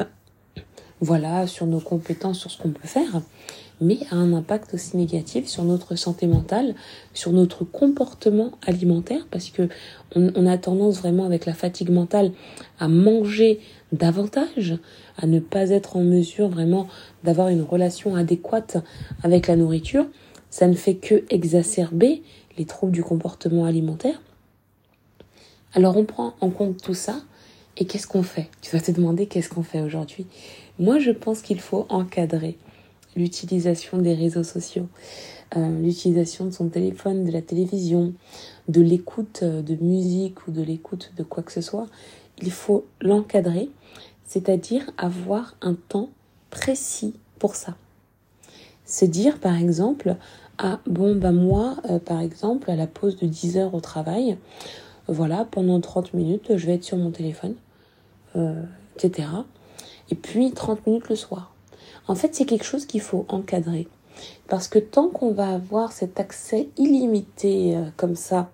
voilà, 1.00 1.46
sur 1.46 1.64
nos 1.64 1.80
compétences, 1.80 2.40
sur 2.40 2.50
ce 2.50 2.60
qu'on 2.60 2.70
peut 2.70 2.86
faire 2.86 3.22
mais 3.82 3.98
a 4.10 4.16
un 4.16 4.32
impact 4.32 4.74
aussi 4.74 4.96
négatif 4.96 5.48
sur 5.48 5.64
notre 5.64 5.96
santé 5.96 6.26
mentale, 6.26 6.74
sur 7.12 7.32
notre 7.32 7.64
comportement 7.64 8.52
alimentaire, 8.64 9.26
parce 9.30 9.50
que 9.50 9.68
on, 10.14 10.46
a 10.46 10.58
tendance 10.58 10.98
vraiment 10.98 11.24
avec 11.24 11.46
la 11.46 11.54
fatigue 11.54 11.90
mentale 11.90 12.32
à 12.78 12.88
manger 12.88 13.60
davantage, 13.92 14.78
à 15.18 15.26
ne 15.26 15.40
pas 15.40 15.70
être 15.70 15.96
en 15.96 16.02
mesure 16.02 16.48
vraiment 16.48 16.86
d'avoir 17.24 17.48
une 17.48 17.62
relation 17.62 18.14
adéquate 18.14 18.78
avec 19.22 19.46
la 19.46 19.56
nourriture. 19.56 20.06
Ça 20.50 20.66
ne 20.66 20.74
fait 20.74 20.96
que 20.96 21.24
exacerber 21.30 22.22
les 22.58 22.66
troubles 22.66 22.92
du 22.92 23.02
comportement 23.02 23.64
alimentaire. 23.64 24.20
Alors 25.74 25.96
on 25.96 26.04
prend 26.04 26.34
en 26.40 26.50
compte 26.50 26.82
tout 26.82 26.94
ça 26.94 27.22
et 27.78 27.86
qu'est-ce 27.86 28.06
qu'on 28.06 28.22
fait? 28.22 28.48
Tu 28.60 28.76
vas 28.76 28.82
te 28.82 28.90
demander 28.90 29.26
qu'est-ce 29.26 29.48
qu'on 29.48 29.62
fait 29.62 29.80
aujourd'hui? 29.80 30.26
Moi 30.78 30.98
je 30.98 31.10
pense 31.10 31.40
qu'il 31.40 31.60
faut 31.60 31.86
encadrer 31.88 32.58
l'utilisation 33.16 33.98
des 33.98 34.14
réseaux 34.14 34.42
sociaux, 34.42 34.88
euh, 35.56 35.80
l'utilisation 35.80 36.46
de 36.46 36.50
son 36.50 36.68
téléphone, 36.68 37.24
de 37.24 37.30
la 37.30 37.42
télévision, 37.42 38.14
de 38.68 38.80
l'écoute 38.80 39.40
euh, 39.42 39.62
de 39.62 39.74
musique 39.76 40.46
ou 40.46 40.50
de 40.50 40.62
l'écoute 40.62 41.12
de 41.16 41.22
quoi 41.22 41.42
que 41.42 41.52
ce 41.52 41.60
soit, 41.60 41.86
il 42.40 42.50
faut 42.50 42.86
l'encadrer, 43.00 43.68
c'est-à-dire 44.24 44.90
avoir 44.96 45.56
un 45.60 45.74
temps 45.74 46.08
précis 46.50 47.14
pour 47.38 47.54
ça. 47.54 47.76
Se 48.86 49.04
dire 49.04 49.38
par 49.38 49.56
exemple, 49.56 50.16
ah 50.58 50.80
bon 50.86 51.16
bah 51.16 51.32
moi 51.32 51.76
euh, 51.90 51.98
par 51.98 52.20
exemple 52.20 52.70
à 52.70 52.76
la 52.76 52.86
pause 52.86 53.16
de 53.16 53.26
10 53.26 53.58
heures 53.58 53.74
au 53.74 53.80
travail, 53.80 54.38
voilà, 55.08 55.46
pendant 55.50 55.80
30 55.80 56.14
minutes 56.14 56.56
je 56.56 56.66
vais 56.66 56.74
être 56.74 56.84
sur 56.84 56.96
mon 56.96 57.10
téléphone, 57.10 57.56
etc. 58.96 59.28
Et 60.10 60.14
puis 60.14 60.52
30 60.52 60.86
minutes 60.86 61.08
le 61.08 61.16
soir. 61.16 61.51
En 62.08 62.14
fait, 62.14 62.34
c'est 62.34 62.44
quelque 62.44 62.64
chose 62.64 62.86
qu'il 62.86 63.00
faut 63.00 63.24
encadrer. 63.28 63.88
Parce 64.48 64.68
que 64.68 64.78
tant 64.78 65.08
qu'on 65.08 65.32
va 65.32 65.48
avoir 65.48 65.92
cet 65.92 66.20
accès 66.20 66.68
illimité 66.76 67.76
euh, 67.76 67.84
comme 67.96 68.16
ça, 68.16 68.50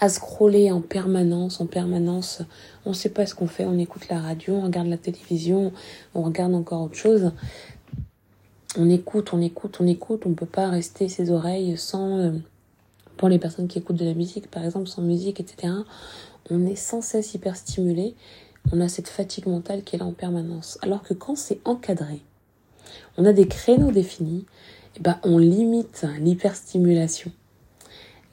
à 0.00 0.08
scroller 0.08 0.72
en 0.72 0.80
permanence, 0.80 1.60
en 1.60 1.66
permanence, 1.66 2.42
on 2.84 2.90
ne 2.90 2.94
sait 2.94 3.10
pas 3.10 3.24
ce 3.24 3.36
qu'on 3.36 3.46
fait, 3.46 3.64
on 3.64 3.78
écoute 3.78 4.08
la 4.08 4.18
radio, 4.18 4.54
on 4.54 4.62
regarde 4.62 4.88
la 4.88 4.96
télévision, 4.96 5.72
on 6.14 6.22
regarde 6.22 6.54
encore 6.54 6.82
autre 6.82 6.96
chose. 6.96 7.30
On 8.76 8.90
écoute, 8.90 9.32
on 9.32 9.40
écoute, 9.40 9.76
on 9.80 9.86
écoute, 9.86 10.22
on 10.26 10.30
ne 10.30 10.34
peut 10.34 10.44
pas 10.46 10.68
rester 10.68 11.08
ses 11.08 11.30
oreilles 11.30 11.76
sans, 11.76 12.18
euh, 12.18 12.32
pour 13.16 13.28
les 13.28 13.38
personnes 13.38 13.68
qui 13.68 13.78
écoutent 13.78 13.96
de 13.96 14.04
la 14.04 14.14
musique 14.14 14.50
par 14.50 14.64
exemple, 14.64 14.88
sans 14.88 15.02
musique, 15.02 15.38
etc. 15.38 15.72
On 16.50 16.66
est 16.66 16.74
sans 16.74 17.00
cesse 17.00 17.34
hyper 17.34 17.54
stimulé 17.54 18.16
on 18.70 18.80
a 18.80 18.88
cette 18.88 19.08
fatigue 19.08 19.46
mentale 19.46 19.82
qui 19.82 19.96
est 19.96 19.98
là 19.98 20.04
en 20.04 20.12
permanence. 20.12 20.78
Alors 20.82 21.02
que 21.02 21.14
quand 21.14 21.36
c'est 21.36 21.60
encadré, 21.64 22.22
on 23.16 23.24
a 23.24 23.32
des 23.32 23.48
créneaux 23.48 23.90
définis, 23.90 24.46
et 24.94 24.98
eh 24.98 25.00
ben 25.00 25.18
on 25.22 25.38
limite 25.38 26.04
l'hyperstimulation. 26.20 27.32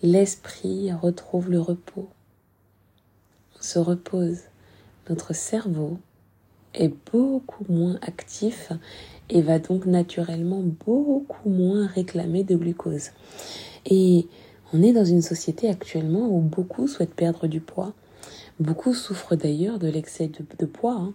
L'esprit 0.04 0.92
retrouve 0.92 1.50
le 1.50 1.62
repos. 1.62 2.10
On 3.58 3.62
se 3.62 3.80
repose. 3.80 4.40
Notre 5.10 5.34
cerveau 5.34 5.98
est 6.74 6.94
beaucoup 7.12 7.66
moins 7.70 7.98
actif 8.02 8.72
et 9.30 9.42
va 9.42 9.60
donc 9.60 9.86
naturellement 9.86 10.62
beaucoup 10.62 11.50
moins 11.50 11.88
réclamer 11.88 12.44
de 12.44 12.56
glucose. 12.56 13.12
Et 13.86 14.28
on 14.74 14.84
est 14.84 14.94
dans 14.94 15.06
une 15.06 15.22
société 15.22 15.70
actuellement 15.70 16.28
où 16.30 16.42
beaucoup 16.42 16.88
souhaitent 16.88 17.16
perdre 17.16 17.48
du 17.48 17.60
poids, 17.60 17.94
Beaucoup 18.60 18.94
souffrent 18.94 19.36
d'ailleurs 19.36 19.80
de 19.80 19.88
l'excès 19.88 20.30
de, 20.60 20.66
poids 20.66 20.96
hein, 20.96 21.14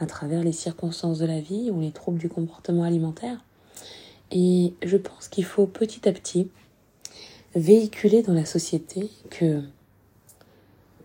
à 0.00 0.06
travers 0.06 0.42
les 0.42 0.52
circonstances 0.52 1.18
de 1.18 1.26
la 1.26 1.40
vie 1.40 1.70
ou 1.70 1.80
les 1.80 1.90
troubles 1.90 2.18
du 2.18 2.30
comportement 2.30 2.84
alimentaire. 2.84 3.44
Et 4.30 4.72
je 4.82 4.96
pense 4.96 5.28
qu'il 5.28 5.44
faut 5.44 5.66
petit 5.66 6.08
à 6.08 6.12
petit 6.12 6.48
véhiculer 7.54 8.22
dans 8.22 8.32
la 8.32 8.46
société 8.46 9.10
que 9.30 9.62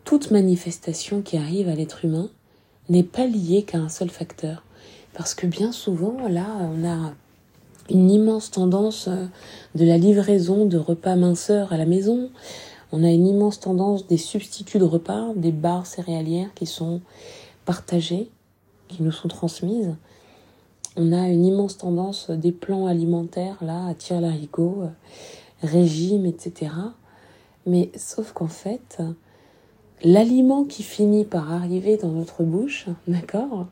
toute 0.06 0.32
manifestation 0.32 1.22
qui 1.22 1.38
arrive 1.38 1.68
à 1.68 1.76
l'être 1.76 2.06
humain 2.06 2.30
n'est 2.90 3.04
pas 3.04 3.26
liée 3.26 3.64
qu'à 3.64 3.80
un 3.80 3.90
seul 3.90 4.10
facteur. 4.10 4.64
Parce 5.14 5.34
que 5.34 5.48
bien 5.48 5.72
souvent, 5.72 6.28
là, 6.28 6.48
on 6.60 6.88
a 6.88 7.14
une 7.90 8.10
immense 8.10 8.52
tendance 8.52 9.10
de 9.76 9.86
la 9.86 9.98
livraison 9.98 10.66
de 10.66 10.78
repas 10.78 11.16
minceurs 11.16 11.74
à 11.74 11.78
la 11.78 11.86
maison, 11.86 12.30
on 12.96 13.04
a 13.04 13.10
une 13.10 13.26
immense 13.26 13.60
tendance 13.60 14.06
des 14.06 14.18
substituts 14.18 14.78
de 14.78 14.84
repas, 14.84 15.34
des 15.36 15.52
barres 15.52 15.88
céréalières 15.88 16.54
qui 16.54 16.68
sont 16.68 17.02
partagées, 17.66 18.30
qui 18.88 19.02
nous 19.02 19.12
sont 19.12 19.28
transmises. 19.28 19.96
On 20.96 21.12
a 21.12 21.28
une 21.28 21.44
immense 21.44 21.80
tendance 21.80 22.30
des 22.30 22.52
plans 22.52 22.86
alimentaires, 22.86 23.58
là, 23.62 23.88
à 23.88 23.96
tirer 23.96 24.22
l'haricot, 24.22 24.84
euh, 24.84 24.90
régime, 25.64 26.28
etc. 26.28 26.72
Mais 27.66 27.90
sauf 27.96 28.32
qu'en 28.32 28.48
fait, 28.48 29.02
l'aliment 30.04 30.64
qui 30.64 30.84
finit 30.84 31.26
par 31.26 31.52
arriver 31.52 31.98
dans 31.98 32.12
notre 32.12 32.44
bouche, 32.44 32.86
d'accord, 33.08 33.66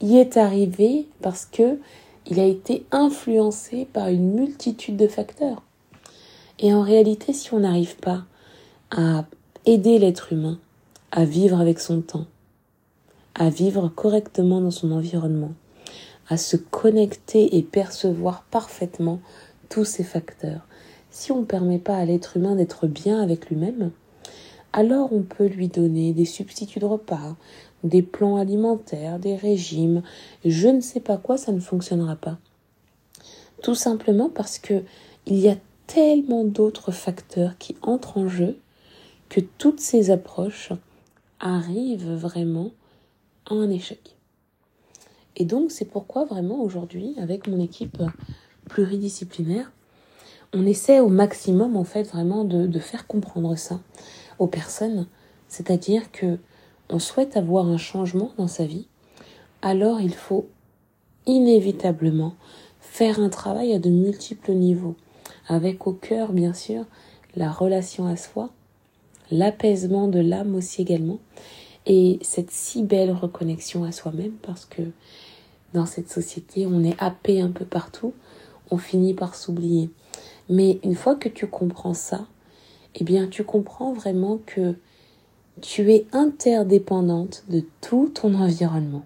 y 0.00 0.16
est 0.16 0.38
arrivé 0.38 1.06
parce 1.20 1.44
que 1.44 1.78
il 2.24 2.40
a 2.40 2.46
été 2.46 2.86
influencé 2.92 3.86
par 3.92 4.08
une 4.08 4.32
multitude 4.32 4.96
de 4.96 5.06
facteurs. 5.06 5.62
Et 6.58 6.72
en 6.72 6.80
réalité, 6.80 7.34
si 7.34 7.52
on 7.52 7.60
n'arrive 7.60 7.96
pas 7.96 8.24
à 8.90 9.26
aider 9.66 9.98
l'être 9.98 10.32
humain 10.32 10.58
à 11.10 11.24
vivre 11.24 11.60
avec 11.60 11.80
son 11.80 12.00
temps, 12.00 12.26
à 13.34 13.50
vivre 13.50 13.88
correctement 13.88 14.60
dans 14.60 14.70
son 14.70 14.92
environnement, 14.92 15.52
à 16.28 16.36
se 16.36 16.56
connecter 16.56 17.56
et 17.56 17.62
percevoir 17.62 18.44
parfaitement 18.50 19.20
tous 19.68 19.84
ces 19.84 20.04
facteurs. 20.04 20.66
Si 21.10 21.32
on 21.32 21.40
ne 21.40 21.44
permet 21.46 21.78
pas 21.78 21.96
à 21.96 22.04
l'être 22.04 22.36
humain 22.36 22.56
d'être 22.56 22.86
bien 22.86 23.22
avec 23.22 23.48
lui-même, 23.48 23.90
alors 24.72 25.12
on 25.12 25.22
peut 25.22 25.46
lui 25.46 25.68
donner 25.68 26.12
des 26.12 26.26
substituts 26.26 26.80
de 26.80 26.84
repas, 26.84 27.36
des 27.84 28.02
plans 28.02 28.36
alimentaires, 28.36 29.18
des 29.18 29.36
régimes, 29.36 30.02
je 30.44 30.68
ne 30.68 30.80
sais 30.80 31.00
pas 31.00 31.16
quoi, 31.16 31.38
ça 31.38 31.52
ne 31.52 31.60
fonctionnera 31.60 32.16
pas. 32.16 32.38
Tout 33.62 33.74
simplement 33.74 34.28
parce 34.28 34.58
que 34.58 34.82
il 35.26 35.38
y 35.38 35.48
a 35.48 35.56
tellement 35.86 36.44
d'autres 36.44 36.92
facteurs 36.92 37.56
qui 37.58 37.76
entrent 37.82 38.18
en 38.18 38.28
jeu 38.28 38.56
que 39.28 39.40
toutes 39.40 39.80
ces 39.80 40.10
approches 40.10 40.72
arrivent 41.40 42.12
vraiment 42.14 42.72
à 43.50 43.54
un 43.54 43.70
échec. 43.70 44.16
Et 45.36 45.44
donc 45.44 45.70
c'est 45.70 45.84
pourquoi 45.84 46.24
vraiment 46.24 46.60
aujourd'hui, 46.62 47.14
avec 47.18 47.46
mon 47.46 47.60
équipe 47.60 48.02
pluridisciplinaire, 48.68 49.70
on 50.52 50.66
essaie 50.66 51.00
au 51.00 51.08
maximum 51.08 51.76
en 51.76 51.84
fait 51.84 52.04
vraiment 52.04 52.44
de, 52.44 52.78
faire 52.78 53.06
comprendre 53.06 53.56
ça 53.56 53.80
aux 54.38 54.46
personnes, 54.46 55.06
c'est-à-dire 55.48 56.10
que 56.10 56.38
on 56.90 56.98
souhaite 56.98 57.36
avoir 57.36 57.66
un 57.66 57.76
changement 57.76 58.32
dans 58.38 58.48
sa 58.48 58.64
vie, 58.64 58.88
alors 59.60 60.00
il 60.00 60.14
faut 60.14 60.48
inévitablement 61.26 62.34
faire 62.80 63.20
un 63.20 63.28
travail 63.28 63.74
à 63.74 63.78
de 63.78 63.90
multiples 63.90 64.52
niveaux, 64.52 64.96
avec 65.48 65.86
au 65.86 65.92
cœur 65.92 66.32
bien 66.32 66.54
sûr 66.54 66.86
la 67.36 67.50
relation 67.50 68.06
à 68.06 68.16
soi, 68.16 68.50
l'apaisement 69.30 70.08
de 70.08 70.20
l'âme 70.20 70.54
aussi 70.54 70.82
également, 70.82 71.18
et 71.86 72.18
cette 72.22 72.50
si 72.50 72.82
belle 72.82 73.12
reconnexion 73.12 73.84
à 73.84 73.92
soi-même 73.92 74.34
parce 74.42 74.64
que 74.64 74.82
dans 75.74 75.86
cette 75.86 76.10
société, 76.10 76.66
on 76.66 76.82
est 76.82 76.96
happé 76.98 77.40
un 77.40 77.50
peu 77.50 77.64
partout, 77.64 78.12
on 78.70 78.78
finit 78.78 79.14
par 79.14 79.34
s'oublier. 79.34 79.90
Mais 80.48 80.80
une 80.82 80.94
fois 80.94 81.14
que 81.14 81.28
tu 81.28 81.46
comprends 81.46 81.94
ça, 81.94 82.26
eh 82.94 83.04
bien 83.04 83.26
tu 83.26 83.44
comprends 83.44 83.92
vraiment 83.92 84.38
que 84.46 84.74
tu 85.60 85.92
es 85.92 86.06
interdépendante 86.12 87.44
de 87.48 87.64
tout 87.80 88.10
ton 88.14 88.34
environnement 88.34 89.04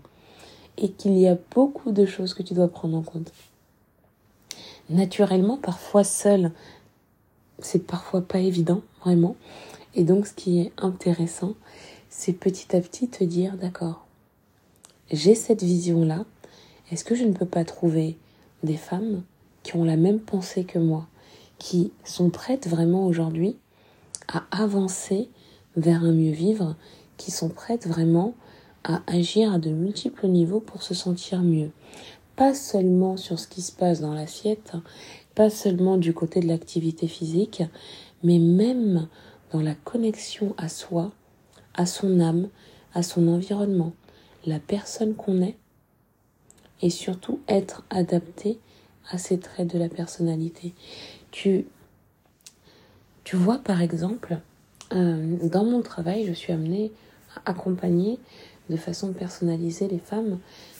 et 0.79 0.91
qu'il 0.91 1.19
y 1.19 1.27
a 1.27 1.37
beaucoup 1.55 1.93
de 1.93 2.07
choses 2.07 2.35
que 2.35 2.43
tu 2.43 2.55
dois 2.55 2.69
prendre 2.69 2.97
en 2.97 3.03
compte. 3.03 3.33
naturellement, 4.91 5.57
parfois 5.57 6.05
seul, 6.05 6.51
c'est 7.61 7.87
parfois 7.87 8.21
pas 8.21 8.41
évident, 8.41 8.83
vraiment. 9.01 9.37
Et 9.95 10.05
donc, 10.05 10.27
ce 10.27 10.33
qui 10.33 10.61
est 10.61 10.73
intéressant, 10.79 11.55
c'est 12.09 12.33
petit 12.33 12.75
à 12.77 12.81
petit 12.81 13.09
te 13.09 13.25
dire, 13.25 13.57
d'accord, 13.57 14.07
j'ai 15.11 15.35
cette 15.35 15.63
vision-là, 15.63 16.25
est-ce 16.91 17.05
que 17.05 17.15
je 17.15 17.25
ne 17.25 17.33
peux 17.33 17.47
pas 17.47 17.65
trouver 17.65 18.17
des 18.63 18.77
femmes 18.77 19.23
qui 19.63 19.77
ont 19.77 19.85
la 19.85 19.97
même 19.97 20.21
pensée 20.21 20.65
que 20.65 20.79
moi, 20.79 21.07
qui 21.59 21.93
sont 22.05 22.31
prêtes 22.31 22.69
vraiment 22.69 23.07
aujourd'hui 23.07 23.57
à 24.29 24.45
avancer 24.51 25.29
vers 25.77 26.05
un 26.05 26.13
mieux 26.13 26.33
vivre, 26.33 26.77
qui 27.17 27.31
sont 27.31 27.49
prêtes 27.49 27.87
vraiment 27.87 28.35
à 28.85 29.03
agir 29.07 29.53
à 29.53 29.59
de 29.59 29.71
multiples 29.71 30.27
niveaux 30.27 30.61
pour 30.61 30.83
se 30.83 30.95
sentir 30.95 31.43
mieux? 31.43 31.71
Pas 32.37 32.55
seulement 32.55 33.17
sur 33.17 33.39
ce 33.39 33.47
qui 33.47 33.63
se 33.63 33.73
passe 33.73 34.01
dans 34.01 34.15
l'assiette, 34.15 34.73
pas 35.35 35.51
seulement 35.51 35.99
du 35.99 36.15
côté 36.15 36.41
de 36.41 36.49
l'activité 36.49 37.07
physique, 37.07 37.63
mais 38.23 38.39
même 38.39 39.09
dans 39.53 39.61
la 39.61 39.75
connexion 39.75 40.55
à 40.57 40.69
soi, 40.69 41.13
à 41.75 41.87
son 41.87 42.21
âme, 42.21 42.49
à 42.95 43.03
son 43.03 43.29
environnement, 43.29 43.93
la 44.47 44.59
personne 44.59 45.15
qu'on 45.15 45.43
est, 45.43 45.57
et 46.81 46.91
surtout 46.91 47.41
être 47.49 47.85
adapté 47.91 48.59
à 49.11 49.19
ces 49.19 49.39
traits 49.39 49.69
de 49.69 49.79
la 49.79 49.89
personnalité. 49.89 50.75
Tu, 51.31 51.67
tu 53.25 53.37
vois 53.37 53.59
par 53.59 53.81
exemple, 53.83 54.39
euh, 54.93 55.37
dans 55.49 55.65
mon 55.65 55.83
travail, 55.83 56.27
je 56.27 56.33
suis 56.33 56.53
amenée 56.53 56.91
à 57.37 57.51
accompagner 57.51 58.19
de 58.69 58.77
façon 58.77 59.13
personnalisée 59.13 59.89
les 59.89 59.99
femmes 59.99 60.39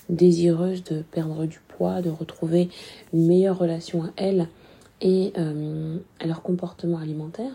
désireuses 0.09 0.85
de 0.85 1.03
perdre 1.03 1.47
du 1.47 1.61
poids, 1.69 2.03
de 2.03 2.11
retrouver 2.11 2.69
une 3.13 3.27
meilleure 3.27 3.59
relation 3.59 4.05
à 4.05 4.11
elles 4.17 4.49
et 5.01 5.33
euh, 5.39 5.99
à 6.21 6.27
leur 6.27 6.43
comportement 6.43 6.99
alimentaire. 6.99 7.53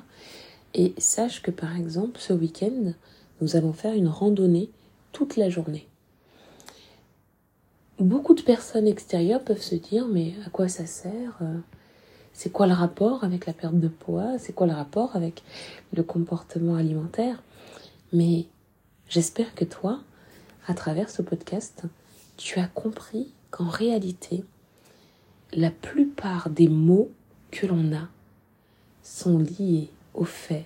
Et 0.77 0.93
sache 0.99 1.41
que 1.41 1.49
par 1.49 1.75
exemple, 1.75 2.19
ce 2.19 2.33
week-end, 2.33 2.93
nous 3.41 3.55
allons 3.55 3.73
faire 3.73 3.95
une 3.95 4.07
randonnée 4.07 4.69
toute 5.11 5.35
la 5.35 5.49
journée. 5.49 5.87
Beaucoup 7.99 8.35
de 8.35 8.43
personnes 8.43 8.85
extérieures 8.85 9.43
peuvent 9.43 9.61
se 9.61 9.73
dire 9.73 10.07
mais 10.07 10.35
à 10.45 10.51
quoi 10.51 10.67
ça 10.67 10.85
sert 10.85 11.39
C'est 12.31 12.51
quoi 12.51 12.67
le 12.67 12.73
rapport 12.73 13.23
avec 13.23 13.47
la 13.47 13.53
perte 13.53 13.79
de 13.79 13.87
poids 13.87 14.37
C'est 14.37 14.53
quoi 14.53 14.67
le 14.67 14.73
rapport 14.73 15.15
avec 15.15 15.41
le 15.93 16.03
comportement 16.03 16.75
alimentaire? 16.75 17.41
Mais 18.13 18.45
j'espère 19.09 19.55
que 19.55 19.65
toi, 19.65 19.99
à 20.67 20.75
travers 20.75 21.09
ce 21.09 21.23
podcast, 21.23 21.85
tu 22.37 22.59
as 22.59 22.67
compris 22.67 23.33
qu'en 23.49 23.67
réalité, 23.67 24.43
la 25.53 25.71
plupart 25.71 26.51
des 26.51 26.67
mots 26.67 27.09
que 27.49 27.65
l'on 27.65 27.95
a 27.95 28.09
sont 29.01 29.39
liés 29.39 29.89
au 30.17 30.25
fait 30.25 30.65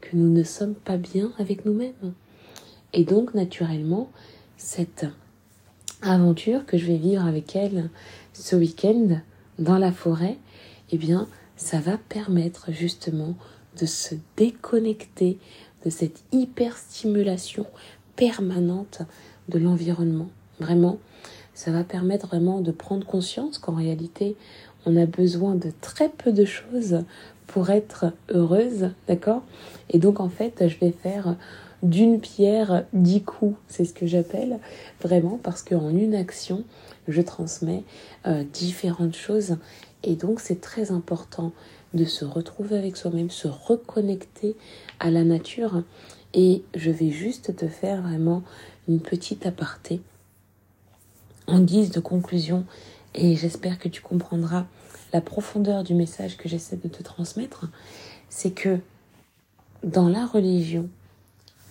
que 0.00 0.16
nous 0.16 0.32
ne 0.32 0.42
sommes 0.42 0.74
pas 0.74 0.96
bien 0.96 1.32
avec 1.38 1.66
nous-mêmes. 1.66 2.14
Et 2.94 3.04
donc, 3.04 3.34
naturellement, 3.34 4.10
cette 4.56 5.06
aventure 6.00 6.64
que 6.64 6.78
je 6.78 6.86
vais 6.86 6.96
vivre 6.96 7.26
avec 7.26 7.54
elle 7.54 7.90
ce 8.32 8.56
week-end 8.56 9.20
dans 9.58 9.76
la 9.76 9.92
forêt, 9.92 10.38
eh 10.90 10.96
bien, 10.96 11.28
ça 11.56 11.78
va 11.78 11.98
permettre 11.98 12.72
justement 12.72 13.34
de 13.78 13.84
se 13.84 14.14
déconnecter 14.36 15.38
de 15.84 15.90
cette 15.90 16.22
hyperstimulation 16.32 17.66
permanente 18.16 19.02
de 19.48 19.58
l'environnement. 19.58 20.28
Vraiment, 20.58 20.98
ça 21.54 21.70
va 21.70 21.84
permettre 21.84 22.26
vraiment 22.28 22.60
de 22.60 22.70
prendre 22.70 23.06
conscience 23.06 23.58
qu'en 23.58 23.74
réalité, 23.74 24.36
on 24.86 24.96
a 24.96 25.06
besoin 25.06 25.54
de 25.54 25.72
très 25.80 26.08
peu 26.08 26.32
de 26.32 26.44
choses 26.44 27.00
pour 27.46 27.70
être 27.70 28.06
heureuse, 28.28 28.90
d'accord? 29.08 29.42
Et 29.90 29.98
donc 29.98 30.20
en 30.20 30.28
fait, 30.28 30.68
je 30.68 30.78
vais 30.78 30.92
faire 30.92 31.36
d'une 31.82 32.20
pierre 32.20 32.84
dix 32.92 33.22
coups, 33.22 33.56
c'est 33.68 33.84
ce 33.84 33.94
que 33.94 34.06
j'appelle 34.06 34.58
vraiment 35.02 35.38
parce 35.42 35.62
qu'en 35.62 35.88
une 35.88 36.14
action, 36.14 36.64
je 37.08 37.22
transmets 37.22 37.84
euh, 38.26 38.44
différentes 38.52 39.16
choses. 39.16 39.56
Et 40.02 40.14
donc 40.14 40.40
c'est 40.40 40.60
très 40.60 40.90
important 40.90 41.52
de 41.94 42.04
se 42.04 42.24
retrouver 42.24 42.78
avec 42.78 42.96
soi-même, 42.96 43.30
se 43.30 43.48
reconnecter 43.48 44.56
à 44.98 45.10
la 45.10 45.24
nature. 45.24 45.82
Et 46.34 46.62
je 46.76 46.90
vais 46.90 47.10
juste 47.10 47.56
te 47.56 47.66
faire 47.66 48.02
vraiment 48.02 48.42
une 48.88 49.00
petite 49.00 49.46
aparté 49.46 50.00
en 51.46 51.60
guise 51.60 51.90
de 51.90 52.00
conclusion 52.00 52.64
et 53.14 53.36
j'espère 53.36 53.78
que 53.78 53.88
tu 53.88 54.00
comprendras 54.02 54.66
la 55.12 55.20
profondeur 55.20 55.82
du 55.82 55.94
message 55.94 56.36
que 56.36 56.48
j'essaie 56.48 56.76
de 56.76 56.88
te 56.88 57.02
transmettre, 57.02 57.66
c'est 58.28 58.52
que 58.52 58.78
dans 59.82 60.08
la 60.08 60.26
religion, 60.26 60.88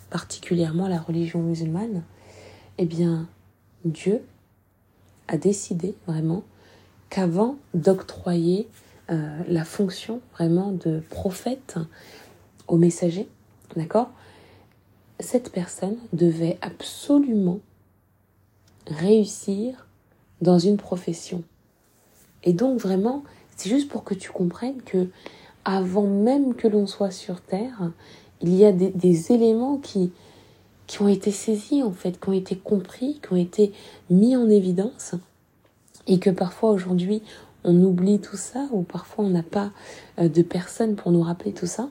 particulièrement 0.10 0.88
la 0.88 0.99
religion 0.99 1.41
musulmane, 1.41 2.04
eh 2.78 2.86
bien, 2.86 3.28
Dieu 3.86 4.21
a 5.28 5.38
décidé 5.38 5.95
vraiment 6.08 6.43
qu'avant 7.10 7.58
d'octroyer 7.73 8.67
euh, 9.10 9.39
la 9.47 9.63
fonction 9.63 10.21
vraiment 10.34 10.71
de 10.71 11.02
prophète 11.10 11.75
au 12.67 12.78
messager, 12.78 13.28
d'accord 13.75 14.12
Cette 15.19 15.52
personne 15.52 15.97
devait 16.13 16.58
absolument 16.62 17.60
réussir 18.88 19.86
dans 20.41 20.60
une 20.60 20.78
profession. 20.78 21.43
Et 22.43 22.54
donc 22.54 22.80
vraiment, 22.80 23.23
c'est 23.56 23.69
juste 23.69 23.89
pour 23.89 24.04
que 24.04 24.13
tu 24.13 24.32
comprennes 24.32 24.82
que 24.84 25.08
avant 25.65 26.08
même 26.08 26.56
que 26.56 26.67
l'on 26.67 26.88
soit 26.88 27.12
sur 27.12 27.41
Terre, 27.41 27.91
il 28.41 28.56
y 28.56 28.65
a 28.65 28.71
des, 28.71 29.32
éléments 29.32 29.78
qui, 29.78 30.12
qui 30.88 31.02
ont 31.02 31.08
été 31.08 31.32
saisis 31.32 31.84
en 31.84 31.91
fait, 31.91 32.19
qui 32.19 32.30
ont 32.30 32.34
été 32.34 32.56
compris, 32.56 33.19
qui 33.21 33.34
ont 33.34 33.38
été 33.38 33.73
mis 34.10 34.36
en 34.36 34.49
évidence, 34.49 35.15
et 36.08 36.19
que 36.19 36.30
parfois 36.30 36.71
aujourd'hui 36.71 37.21
on 37.65 37.75
oublie 37.84 38.19
tout 38.19 38.38
ça, 38.38 38.67
ou 38.71 38.84
parfois 38.84 39.25
on 39.25 39.30
n'a 39.30 39.43
pas 39.43 39.71
euh, 40.19 40.30
de 40.30 40.41
personnes 40.41 40.95
pour 40.95 41.12
nous 41.12 41.21
rappeler 41.21 41.52
tout 41.52 41.67
ça. 41.67 41.89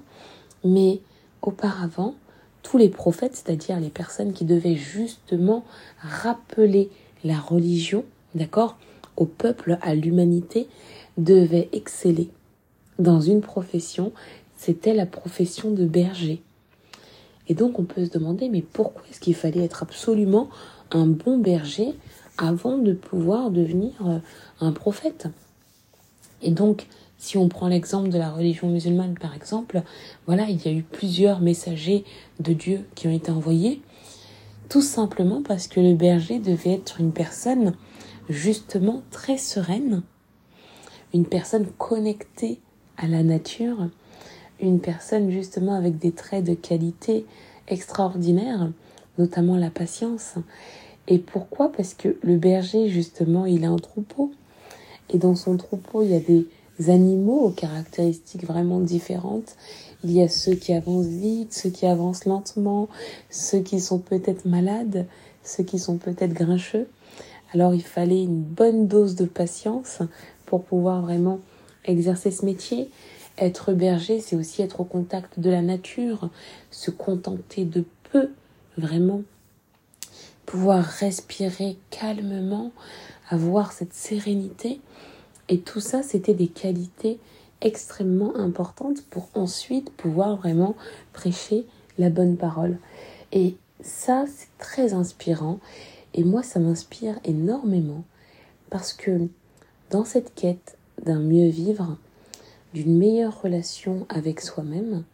Mais 0.64 1.00
auparavant, 1.42 2.14
tous 2.62 2.78
les 2.78 2.88
prophètes, 2.88 3.36
c'est-à-dire 3.36 3.78
les 3.78 3.90
personnes 3.90 4.32
qui 4.32 4.44
devaient 4.44 4.76
justement 4.76 5.64
rappeler 6.00 6.90
la 7.24 7.38
religion, 7.38 8.04
d'accord, 8.34 8.76
au 9.16 9.26
peuple, 9.26 9.78
à 9.82 9.94
l'humanité, 9.94 10.68
devait 11.16 11.68
exceller 11.72 12.30
dans 12.98 13.20
une 13.20 13.40
profession, 13.40 14.12
c'était 14.56 14.94
la 14.94 15.06
profession 15.06 15.70
de 15.70 15.84
berger. 15.84 16.42
Et 17.48 17.54
donc 17.54 17.78
on 17.78 17.84
peut 17.84 18.04
se 18.04 18.10
demander, 18.10 18.48
mais 18.48 18.62
pourquoi 18.62 19.02
est-ce 19.10 19.20
qu'il 19.20 19.34
fallait 19.34 19.64
être 19.64 19.82
absolument 19.82 20.48
un 20.90 21.06
bon 21.06 21.38
berger 21.38 21.94
avant 22.36 22.78
de 22.78 22.92
pouvoir 22.92 23.50
devenir 23.50 23.92
euh, 24.04 24.18
un 24.60 24.72
prophète? 24.72 25.28
Et 26.42 26.50
donc, 26.50 26.86
si 27.16 27.36
on 27.36 27.48
prend 27.48 27.68
l'exemple 27.68 28.10
de 28.10 28.18
la 28.18 28.30
religion 28.30 28.68
musulmane 28.68 29.14
par 29.18 29.34
exemple, 29.34 29.82
voilà, 30.26 30.48
il 30.48 30.64
y 30.64 30.68
a 30.68 30.72
eu 30.72 30.82
plusieurs 30.82 31.40
messagers 31.40 32.04
de 32.38 32.52
Dieu 32.52 32.80
qui 32.94 33.08
ont 33.08 33.12
été 33.12 33.30
envoyés, 33.30 33.80
tout 34.68 34.82
simplement 34.82 35.42
parce 35.42 35.66
que 35.66 35.80
le 35.80 35.94
berger 35.94 36.38
devait 36.38 36.74
être 36.74 37.00
une 37.00 37.12
personne 37.12 37.74
justement 38.28 39.02
très 39.10 39.38
sereine, 39.38 40.02
une 41.14 41.26
personne 41.26 41.66
connectée 41.78 42.60
à 42.96 43.06
la 43.06 43.22
nature, 43.22 43.88
une 44.60 44.80
personne 44.80 45.30
justement 45.30 45.74
avec 45.74 45.98
des 45.98 46.12
traits 46.12 46.44
de 46.44 46.54
qualité 46.54 47.24
extraordinaires, 47.68 48.70
notamment 49.18 49.56
la 49.56 49.70
patience. 49.70 50.34
Et 51.06 51.18
pourquoi? 51.18 51.72
Parce 51.72 51.94
que 51.94 52.16
le 52.22 52.36
berger, 52.36 52.88
justement, 52.88 53.46
il 53.46 53.64
a 53.64 53.70
un 53.70 53.76
troupeau. 53.76 54.30
Et 55.10 55.18
dans 55.18 55.34
son 55.34 55.56
troupeau, 55.56 56.02
il 56.02 56.10
y 56.10 56.14
a 56.14 56.20
des 56.20 56.46
animaux 56.90 57.40
aux 57.40 57.50
caractéristiques 57.50 58.44
vraiment 58.44 58.80
différentes. 58.80 59.56
Il 60.04 60.12
y 60.12 60.22
a 60.22 60.28
ceux 60.28 60.54
qui 60.54 60.74
avancent 60.74 61.06
vite, 61.06 61.54
ceux 61.54 61.70
qui 61.70 61.86
avancent 61.86 62.26
lentement, 62.26 62.88
ceux 63.30 63.60
qui 63.60 63.80
sont 63.80 63.98
peut-être 63.98 64.44
malades, 64.44 65.06
ceux 65.42 65.64
qui 65.64 65.78
sont 65.78 65.96
peut-être 65.96 66.34
grincheux. 66.34 66.86
Alors 67.52 67.74
il 67.74 67.82
fallait 67.82 68.22
une 68.22 68.42
bonne 68.42 68.88
dose 68.88 69.14
de 69.14 69.24
patience 69.24 70.00
pour 70.46 70.64
pouvoir 70.64 71.02
vraiment 71.02 71.40
exercer 71.84 72.30
ce 72.30 72.44
métier. 72.44 72.90
Être 73.38 73.72
berger, 73.72 74.20
c'est 74.20 74.36
aussi 74.36 74.62
être 74.62 74.80
au 74.80 74.84
contact 74.84 75.38
de 75.38 75.50
la 75.50 75.62
nature, 75.62 76.28
se 76.70 76.90
contenter 76.90 77.64
de 77.64 77.84
peu, 78.10 78.30
vraiment. 78.76 79.22
Pouvoir 80.44 80.82
respirer 80.84 81.76
calmement, 81.90 82.72
avoir 83.28 83.72
cette 83.72 83.94
sérénité. 83.94 84.80
Et 85.48 85.60
tout 85.60 85.80
ça, 85.80 86.02
c'était 86.02 86.34
des 86.34 86.48
qualités 86.48 87.18
extrêmement 87.60 88.36
importantes 88.36 89.02
pour 89.10 89.28
ensuite 89.34 89.90
pouvoir 89.90 90.36
vraiment 90.36 90.74
prêcher 91.12 91.66
la 91.98 92.10
bonne 92.10 92.36
parole. 92.36 92.78
Et 93.32 93.56
ça, 93.80 94.24
c'est 94.26 94.48
très 94.58 94.94
inspirant. 94.94 95.58
Et 96.14 96.24
moi, 96.24 96.42
ça 96.42 96.58
m'inspire 96.58 97.18
énormément 97.24 98.04
parce 98.70 98.92
que 98.92 99.28
dans 99.90 100.04
cette 100.04 100.34
quête 100.34 100.76
d'un 101.04 101.20
mieux 101.20 101.48
vivre, 101.48 101.96
d'une 102.74 102.96
meilleure 102.96 103.40
relation 103.40 104.06
avec 104.08 104.40
soi-même, 104.40 105.04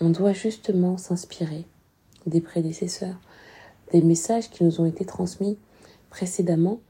on 0.00 0.10
doit 0.10 0.32
justement 0.32 0.96
s'inspirer 0.96 1.64
des 2.26 2.40
prédécesseurs, 2.40 3.18
des 3.92 4.02
messages 4.02 4.50
qui 4.50 4.64
nous 4.64 4.80
ont 4.80 4.86
été 4.86 5.04
transmis 5.04 5.58
précédemment, 6.10 6.80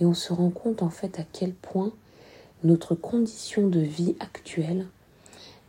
et 0.00 0.06
on 0.06 0.14
se 0.14 0.32
rend 0.32 0.50
compte 0.50 0.82
en 0.82 0.90
fait 0.90 1.18
à 1.18 1.24
quel 1.32 1.52
point 1.52 1.92
notre 2.64 2.94
condition 2.94 3.68
de 3.68 3.80
vie 3.80 4.14
actuelle 4.20 4.86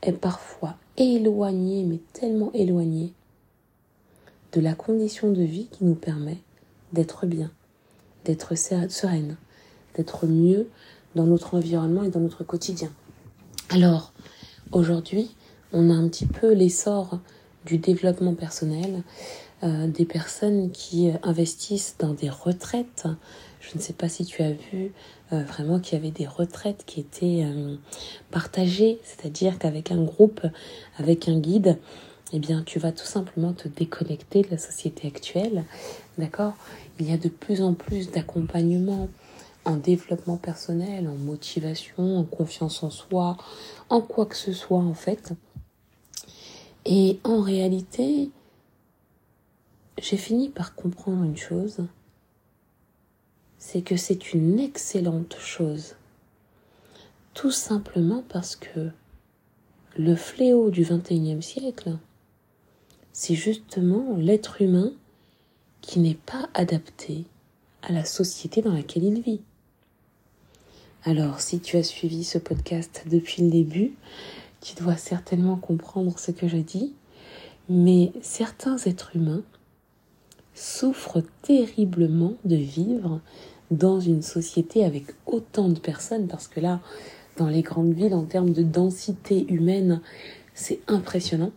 est 0.02 0.14
parfois 0.14 0.76
éloignée, 0.98 1.84
mais 1.84 2.00
tellement 2.14 2.52
éloignée 2.54 3.14
de 4.52 4.62
la 4.62 4.74
condition 4.74 5.32
de 5.32 5.42
vie 5.42 5.68
qui 5.68 5.86
nous 5.86 5.96
permet 5.96 6.38
d'être 6.93 7.25
bien, 7.25 7.52
d'être 8.25 8.56
sereine, 8.58 9.38
d'être 9.95 10.25
mieux 10.25 10.67
dans 11.15 11.25
notre 11.25 11.56
environnement 11.56 12.04
et 12.04 12.10
dans 12.10 12.19
notre 12.19 12.43
quotidien. 12.43 12.89
Alors, 13.69 14.13
aujourd'hui, 14.71 15.36
on 15.73 15.89
a 15.89 15.93
un 15.93 16.08
petit 16.08 16.25
peu 16.25 16.54
l'essor 16.54 17.19
du 17.65 17.78
développement 17.78 18.34
personnel, 18.34 19.04
euh, 19.63 19.88
des 19.88 20.06
personnes 20.06 20.71
qui 20.71 21.12
investissent 21.23 21.95
dans 21.99 22.13
des 22.13 22.30
retraites. 22.30 23.08
Je 23.60 23.78
ne 23.78 23.82
sais 23.82 23.93
pas 23.93 24.08
si 24.08 24.25
tu 24.25 24.41
as 24.41 24.52
vu 24.52 24.93
euh, 25.34 25.43
vraiment 25.43 25.80
qu'il 25.80 25.97
y 25.97 26.02
avait 26.02 26.12
des 26.12 26.25
retraites 26.25 26.84
qui 26.86 27.02
étaient 27.02 27.43
euh, 27.43 27.75
partagées, 28.32 28.99
c'est-à-dire 29.04 29.60
qu'avec 29.60 29.91
un 29.91 30.02
groupe, 30.02 30.41
avec 30.97 31.28
un 31.28 31.39
guide, 31.39 31.78
eh 32.32 32.39
bien, 32.39 32.63
tu 32.63 32.80
vas 32.80 32.92
tout 32.92 33.06
simplement 33.06 33.54
te 33.54 33.68
déconnecter 33.68 34.44
de 34.44 34.52
la 34.52 34.58
société 34.58 35.08
actuelle. 35.08 35.65
D'accord? 36.18 36.54
Il 37.00 37.10
y 37.10 37.13
a 37.13 37.18
de 37.18 37.30
plus 37.30 37.62
en 37.62 37.74
plus 37.74 38.12
d'accompagnement 38.12 39.10
en 39.65 39.78
développement 39.78 40.38
personnel, 40.38 41.08
en 41.08 41.15
motivation, 41.15 42.18
en 42.18 42.24
confiance 42.24 42.84
en 42.84 42.89
soi, 42.89 43.38
en 43.89 44.02
quoi 44.02 44.26
que 44.26 44.36
ce 44.36 44.54
soit 44.54 44.80
en 44.80 44.94
fait. 44.94 45.34
Et 46.86 47.20
en 47.24 47.42
réalité, 47.42 48.30
j'ai 49.98 50.18
fini 50.18 50.50
par 50.50 50.76
comprendre 50.76 51.24
une 51.24 51.38
chose, 51.38 51.86
c'est 53.58 53.82
que 53.82 53.98
c'est 53.98 54.34
une 54.34 54.60
excellente 54.60 55.36
chose. 55.39 55.96
Tout 57.34 57.52
simplement 57.52 58.24
parce 58.30 58.56
que 58.56 58.89
le 59.98 60.15
fléau 60.15 60.70
du 60.70 60.84
XXIe 60.84 61.42
siècle, 61.42 61.98
c'est 63.21 63.36
justement 63.36 64.15
l'être 64.15 64.62
humain 64.62 64.93
qui 65.82 65.99
n'est 65.99 66.17
pas 66.25 66.47
adapté 66.53 67.25
à 67.82 67.91
la 67.91 68.05
société 68.05 68.62
dans 68.62 68.71
laquelle 68.71 69.03
il 69.03 69.19
vit. 69.19 69.41
Alors, 71.03 71.41
si 71.41 71.60
tu 71.60 71.75
as 71.75 71.84
suivi 71.84 72.23
ce 72.23 72.38
podcast 72.38 73.03
depuis 73.12 73.41
le 73.43 73.49
début, 73.49 73.91
tu 74.62 74.73
dois 74.75 74.95
certainement 74.95 75.58
comprendre 75.58 76.17
ce 76.17 76.32
que 76.32 76.47
je 76.47 76.55
dis, 76.55 76.93
mais 77.67 78.13
certains 78.21 78.77
êtres 78.77 79.17
humains 79.17 79.43
souffrent 80.55 81.21
terriblement 81.41 82.36
de 82.45 82.55
vivre 82.55 83.19
dans 83.69 83.99
une 83.99 84.21
société 84.21 84.86
avec 84.86 85.08
autant 85.25 85.67
de 85.67 85.79
personnes, 85.79 86.29
parce 86.29 86.47
que 86.47 86.62
là, 86.62 86.79
dans 87.36 87.49
les 87.49 87.63
grandes 87.63 87.91
villes, 87.91 88.15
en 88.15 88.23
termes 88.23 88.53
de 88.53 88.63
densité 88.63 89.45
humaine, 89.51 89.99
c'est 90.53 90.79
impressionnant. 90.88 91.51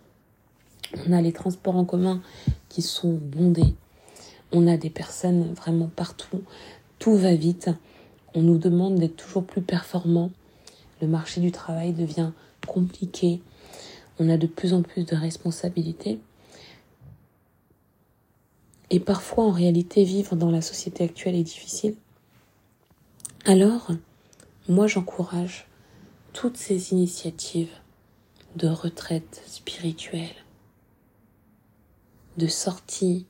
On 1.07 1.13
a 1.13 1.21
les 1.21 1.33
transports 1.33 1.77
en 1.77 1.85
commun 1.85 2.21
qui 2.69 2.83
sont 2.83 3.13
bondés. 3.13 3.75
On 4.53 4.67
a 4.67 4.77
des 4.77 4.91
personnes 4.91 5.53
vraiment 5.55 5.89
partout. 5.89 6.43
Tout 6.99 7.17
va 7.17 7.35
vite. 7.35 7.71
On 8.35 8.43
nous 8.43 8.59
demande 8.59 8.97
d'être 8.97 9.17
toujours 9.17 9.45
plus 9.45 9.63
performants. 9.63 10.31
Le 11.01 11.09
marché 11.09 11.41
du 11.41 11.51
travail 11.51 11.93
devient 11.93 12.31
compliqué. 12.67 13.41
On 14.19 14.29
a 14.29 14.37
de 14.37 14.47
plus 14.47 14.73
en 14.75 14.83
plus 14.83 15.05
de 15.05 15.17
responsabilités. 15.17 16.21
Et 18.91 19.01
parfois, 19.01 19.45
en 19.45 19.51
réalité, 19.51 20.05
vivre 20.05 20.37
dans 20.37 20.51
la 20.51 20.61
société 20.61 21.03
actuelle 21.05 21.35
est 21.35 21.43
difficile. 21.43 21.97
Alors, 23.47 23.91
moi, 24.69 24.87
j'encourage 24.87 25.67
toutes 26.33 26.57
ces 26.57 26.93
initiatives 26.93 27.73
de 28.57 28.69
retraite 28.69 29.43
spirituelle, 29.47 30.42
de 32.38 32.47
sortie, 32.47 33.27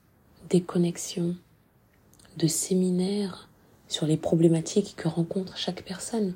déconnexion, 0.48 1.34
de 2.36 2.46
séminaires 2.46 3.48
sur 3.88 4.06
les 4.06 4.16
problématiques 4.16 4.94
que 4.96 5.08
rencontre 5.08 5.56
chaque 5.56 5.84
personne. 5.84 6.34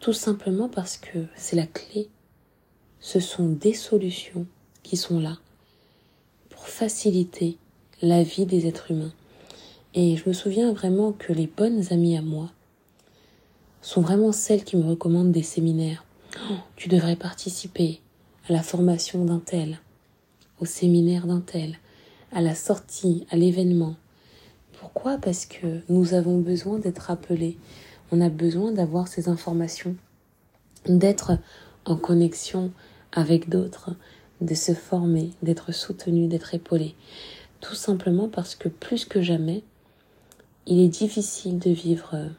Tout 0.00 0.12
simplement 0.12 0.68
parce 0.68 0.96
que 0.96 1.26
c'est 1.34 1.56
la 1.56 1.66
clé. 1.66 2.08
Ce 3.00 3.20
sont 3.20 3.48
des 3.48 3.74
solutions 3.74 4.46
qui 4.82 4.96
sont 4.96 5.18
là 5.18 5.38
pour 6.50 6.68
faciliter 6.68 7.56
la 8.02 8.22
vie 8.22 8.46
des 8.46 8.66
êtres 8.66 8.90
humains. 8.90 9.12
Et 9.94 10.16
je 10.16 10.28
me 10.28 10.34
souviens 10.34 10.72
vraiment 10.72 11.12
que 11.12 11.32
les 11.32 11.46
bonnes 11.46 11.84
amies 11.90 12.16
à 12.16 12.22
moi 12.22 12.50
sont 13.80 14.02
vraiment 14.02 14.32
celles 14.32 14.64
qui 14.64 14.76
me 14.76 14.86
recommandent 14.88 15.32
des 15.32 15.42
séminaires. 15.42 16.04
Oh, 16.50 16.56
tu 16.76 16.88
devrais 16.88 17.16
participer 17.16 18.00
à 18.48 18.52
la 18.52 18.62
formation 18.62 19.24
d'un 19.24 19.38
tel, 19.38 19.80
au 20.60 20.64
séminaire 20.64 21.26
d'un 21.26 21.40
tel, 21.40 21.78
à 22.32 22.40
la 22.40 22.54
sortie, 22.54 23.26
à 23.30 23.36
l'événement. 23.36 23.96
Pourquoi? 24.78 25.18
Parce 25.18 25.46
que 25.46 25.80
nous 25.88 26.14
avons 26.14 26.38
besoin 26.38 26.78
d'être 26.78 27.02
rappelés. 27.02 27.56
On 28.12 28.20
a 28.20 28.28
besoin 28.28 28.72
d'avoir 28.72 29.08
ces 29.08 29.28
informations, 29.28 29.96
d'être 30.86 31.38
en 31.84 31.96
connexion 31.96 32.72
avec 33.12 33.48
d'autres, 33.48 33.90
de 34.40 34.54
se 34.54 34.74
former, 34.74 35.30
d'être 35.42 35.72
soutenu, 35.72 36.28
d'être 36.28 36.54
épaulé. 36.54 36.94
Tout 37.60 37.74
simplement 37.74 38.28
parce 38.28 38.54
que 38.54 38.68
plus 38.68 39.04
que 39.04 39.22
jamais, 39.22 39.62
il 40.66 40.80
est 40.80 40.88
difficile 40.88 41.58
de 41.58 41.70
vivre 41.70 42.30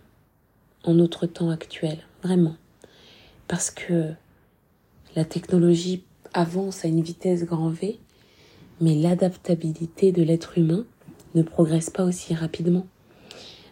en 0.84 0.94
notre 0.94 1.26
temps 1.26 1.50
actuel, 1.50 2.00
vraiment. 2.24 2.56
Parce 3.48 3.72
que 3.72 4.12
la 5.16 5.26
technologie 5.26 6.04
avance 6.34 6.86
à 6.86 6.88
une 6.88 7.02
vitesse 7.02 7.44
grand 7.46 7.70
V 7.70 8.00
mais 8.82 8.96
l'adaptabilité 8.96 10.12
de 10.12 10.24
l'être 10.24 10.58
humain 10.58 10.86
ne 11.36 11.42
progresse 11.42 11.90
pas 11.90 12.04
aussi 12.04 12.34
rapidement. 12.34 12.86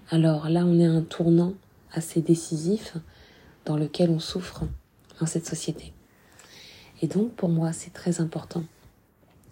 Alors 0.10 0.50
là, 0.50 0.66
on 0.66 0.80
est 0.80 0.86
à 0.86 0.92
un 0.92 1.02
tournant 1.02 1.54
assez 1.92 2.22
décisif 2.22 2.98
dans 3.66 3.78
lequel 3.78 4.10
on 4.10 4.20
souffre 4.20 4.66
dans 5.20 5.26
cette 5.26 5.46
société. 5.46 5.94
Et 7.02 7.08
donc, 7.08 7.32
pour 7.34 7.50
moi, 7.50 7.74
c'est 7.74 7.94
très 7.94 8.22
important 8.22 8.64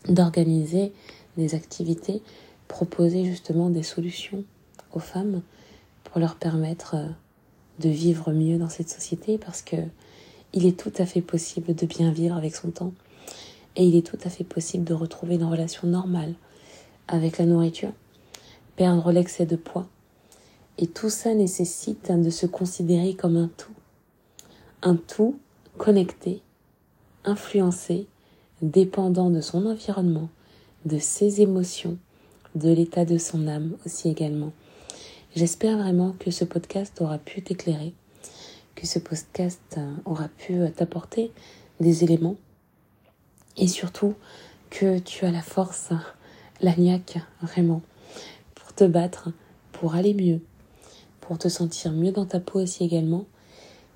d'organiser 0.08 0.94
des 1.38 1.56
activités, 1.56 2.22
proposer 2.68 3.26
justement 3.26 3.70
des 3.70 3.84
solutions 3.84 4.44
aux 4.92 5.00
femmes 5.00 5.42
pour 6.04 6.20
leur 6.20 6.36
permettre 6.36 6.96
euh, 6.96 7.08
de 7.80 7.90
vivre 7.90 8.32
mieux 8.32 8.58
dans 8.58 8.70
cette 8.70 8.90
société 8.90 9.38
parce 9.38 9.62
que 9.62 9.78
il 10.54 10.68
est 10.68 10.78
tout 10.78 10.94
à 11.00 11.06
fait 11.08 11.22
possible 11.22 11.74
de 11.74 11.86
bien 11.88 12.12
vivre 12.12 12.36
avec 12.36 12.56
son 12.56 12.70
temps 12.70 12.94
et 13.76 13.86
il 13.86 13.96
est 13.96 14.06
tout 14.06 14.20
à 14.24 14.30
fait 14.30 14.44
possible 14.44 14.84
de 14.84 14.94
retrouver 14.94 15.36
une 15.36 15.44
relation 15.44 15.88
normale 15.88 16.36
avec 17.08 17.38
la 17.38 17.46
nourriture, 17.46 17.92
perdre 18.76 19.12
l'excès 19.12 19.46
de 19.46 19.56
poids. 19.56 19.88
Et 20.78 20.88
tout 20.88 21.10
ça 21.10 21.34
nécessite 21.34 22.12
de 22.12 22.30
se 22.30 22.46
considérer 22.46 23.14
comme 23.14 23.38
un 23.38 23.50
tout. 23.58 23.74
Un 24.82 24.96
tout 24.96 25.38
connecté, 25.78 26.42
influencé, 27.26 28.08
dépendant 28.62 29.30
de 29.30 29.42
son 29.42 29.66
environnement, 29.66 30.30
de 30.86 30.98
ses 30.98 31.42
émotions, 31.42 31.98
de 32.56 32.72
l'état 32.72 33.06
de 33.06 33.18
son 33.18 33.48
âme 33.48 33.76
aussi 33.86 34.10
également. 34.10 34.52
J'espère 35.36 35.78
vraiment 35.78 36.14
que 36.20 36.32
ce 36.32 36.46
podcast 36.46 37.02
aura 37.02 37.18
pu 37.18 37.42
t'éclairer, 37.42 37.94
que 38.76 38.86
ce 38.86 39.00
podcast 39.00 39.80
aura 40.06 40.28
pu 40.28 40.60
t'apporter 40.76 41.32
des 41.80 42.04
éléments 42.04 42.38
et 43.58 43.68
surtout 43.68 44.16
que 44.70 45.00
tu 45.00 45.26
as 45.26 45.32
la 45.32 45.42
force, 45.42 45.90
la 46.62 46.74
vraiment, 47.42 47.82
pour 48.56 48.74
te 48.74 48.84
battre, 48.86 49.30
pour 49.72 49.96
aller 49.96 50.14
mieux, 50.14 50.42
pour 51.22 51.38
te 51.38 51.48
sentir 51.48 51.92
mieux 51.92 52.12
dans 52.12 52.26
ta 52.26 52.40
peau 52.40 52.60
aussi 52.60 52.84
également, 52.84 53.26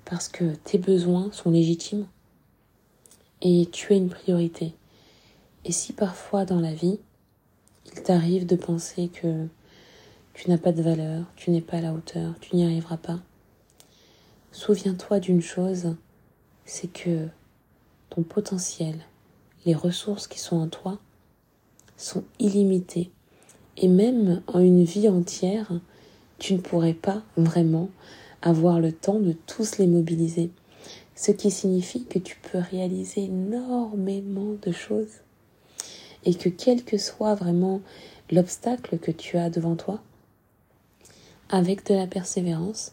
parce 0.04 0.28
que 0.28 0.54
tes 0.64 0.78
besoins 0.78 1.30
sont 1.32 1.50
légitimes 1.50 2.06
et 3.42 3.68
tu 3.72 3.92
es 3.92 3.96
une 3.96 4.08
priorité. 4.08 4.74
Et 5.64 5.72
si 5.72 5.92
parfois 5.92 6.44
dans 6.44 6.60
la 6.60 6.72
vie, 6.72 6.98
il 7.86 8.02
t'arrive 8.02 8.46
de 8.46 8.56
penser 8.56 9.08
que 9.08 9.46
tu 10.34 10.48
n'as 10.48 10.58
pas 10.58 10.72
de 10.72 10.82
valeur, 10.82 11.24
tu 11.36 11.50
n'es 11.50 11.60
pas 11.60 11.78
à 11.78 11.80
la 11.80 11.92
hauteur, 11.92 12.34
tu 12.40 12.54
n'y 12.54 12.64
arriveras 12.64 12.96
pas, 12.96 13.18
souviens-toi 14.52 15.20
d'une 15.20 15.42
chose, 15.42 15.96
c'est 16.64 16.92
que 16.92 17.26
ton 18.10 18.22
potentiel, 18.22 18.94
les 19.66 19.74
ressources 19.74 20.26
qui 20.26 20.38
sont 20.38 20.56
en 20.56 20.68
toi 20.68 20.98
sont 21.96 22.24
illimitées. 22.38 23.10
Et 23.76 23.88
même 23.88 24.42
en 24.46 24.60
une 24.60 24.84
vie 24.84 25.08
entière, 25.08 25.72
tu 26.38 26.54
ne 26.54 26.58
pourrais 26.58 26.94
pas 26.94 27.22
vraiment 27.36 27.90
avoir 28.42 28.80
le 28.80 28.92
temps 28.92 29.18
de 29.18 29.32
tous 29.46 29.78
les 29.78 29.86
mobiliser. 29.86 30.50
Ce 31.14 31.32
qui 31.32 31.50
signifie 31.50 32.04
que 32.04 32.18
tu 32.18 32.36
peux 32.36 32.58
réaliser 32.58 33.24
énormément 33.24 34.54
de 34.62 34.72
choses 34.72 35.22
et 36.24 36.34
que 36.34 36.48
quel 36.48 36.84
que 36.84 36.98
soit 36.98 37.34
vraiment 37.34 37.80
l'obstacle 38.30 38.98
que 38.98 39.10
tu 39.10 39.36
as 39.36 39.50
devant 39.50 39.76
toi, 39.76 40.00
avec 41.48 41.86
de 41.86 41.94
la 41.94 42.06
persévérance, 42.06 42.92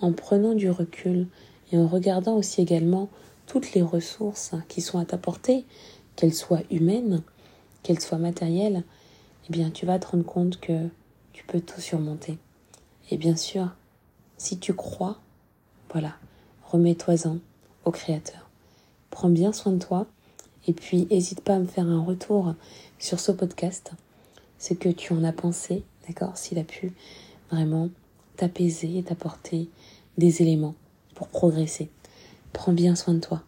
en 0.00 0.12
prenant 0.12 0.54
du 0.54 0.70
recul 0.70 1.26
et 1.70 1.78
en 1.78 1.86
regardant 1.86 2.36
aussi 2.36 2.60
également 2.60 3.08
toutes 3.52 3.74
les 3.74 3.82
ressources 3.82 4.52
qui 4.66 4.80
sont 4.80 4.98
à 4.98 5.04
ta 5.04 5.18
portée, 5.18 5.66
qu'elles 6.16 6.32
soient 6.32 6.62
humaines, 6.70 7.22
qu'elles 7.82 8.00
soient 8.00 8.16
matérielles, 8.16 8.82
eh 9.46 9.52
bien 9.52 9.70
tu 9.70 9.84
vas 9.84 9.98
te 9.98 10.06
rendre 10.06 10.24
compte 10.24 10.58
que 10.58 10.88
tu 11.34 11.44
peux 11.44 11.60
tout 11.60 11.82
surmonter. 11.82 12.38
Et 13.10 13.18
bien 13.18 13.36
sûr, 13.36 13.68
si 14.38 14.58
tu 14.58 14.72
crois, 14.72 15.18
voilà, 15.92 16.14
remets-toi-en 16.64 17.40
au 17.84 17.90
Créateur. 17.90 18.48
Prends 19.10 19.28
bien 19.28 19.52
soin 19.52 19.72
de 19.72 19.84
toi 19.84 20.06
et 20.66 20.72
puis 20.72 21.06
n'hésite 21.10 21.42
pas 21.42 21.56
à 21.56 21.58
me 21.58 21.66
faire 21.66 21.86
un 21.86 22.02
retour 22.02 22.54
sur 22.98 23.20
ce 23.20 23.32
podcast, 23.32 23.92
ce 24.58 24.72
que 24.72 24.88
tu 24.88 25.12
en 25.12 25.24
as 25.24 25.32
pensé, 25.32 25.82
d'accord, 26.08 26.38
s'il 26.38 26.58
a 26.58 26.64
pu 26.64 26.94
vraiment 27.50 27.90
t'apaiser 28.36 28.96
et 28.96 29.02
t'apporter 29.02 29.68
des 30.16 30.40
éléments 30.40 30.74
pour 31.14 31.28
progresser. 31.28 31.90
Prends 32.52 32.72
bien 32.72 32.94
soin 32.94 33.14
de 33.14 33.20
toi. 33.20 33.42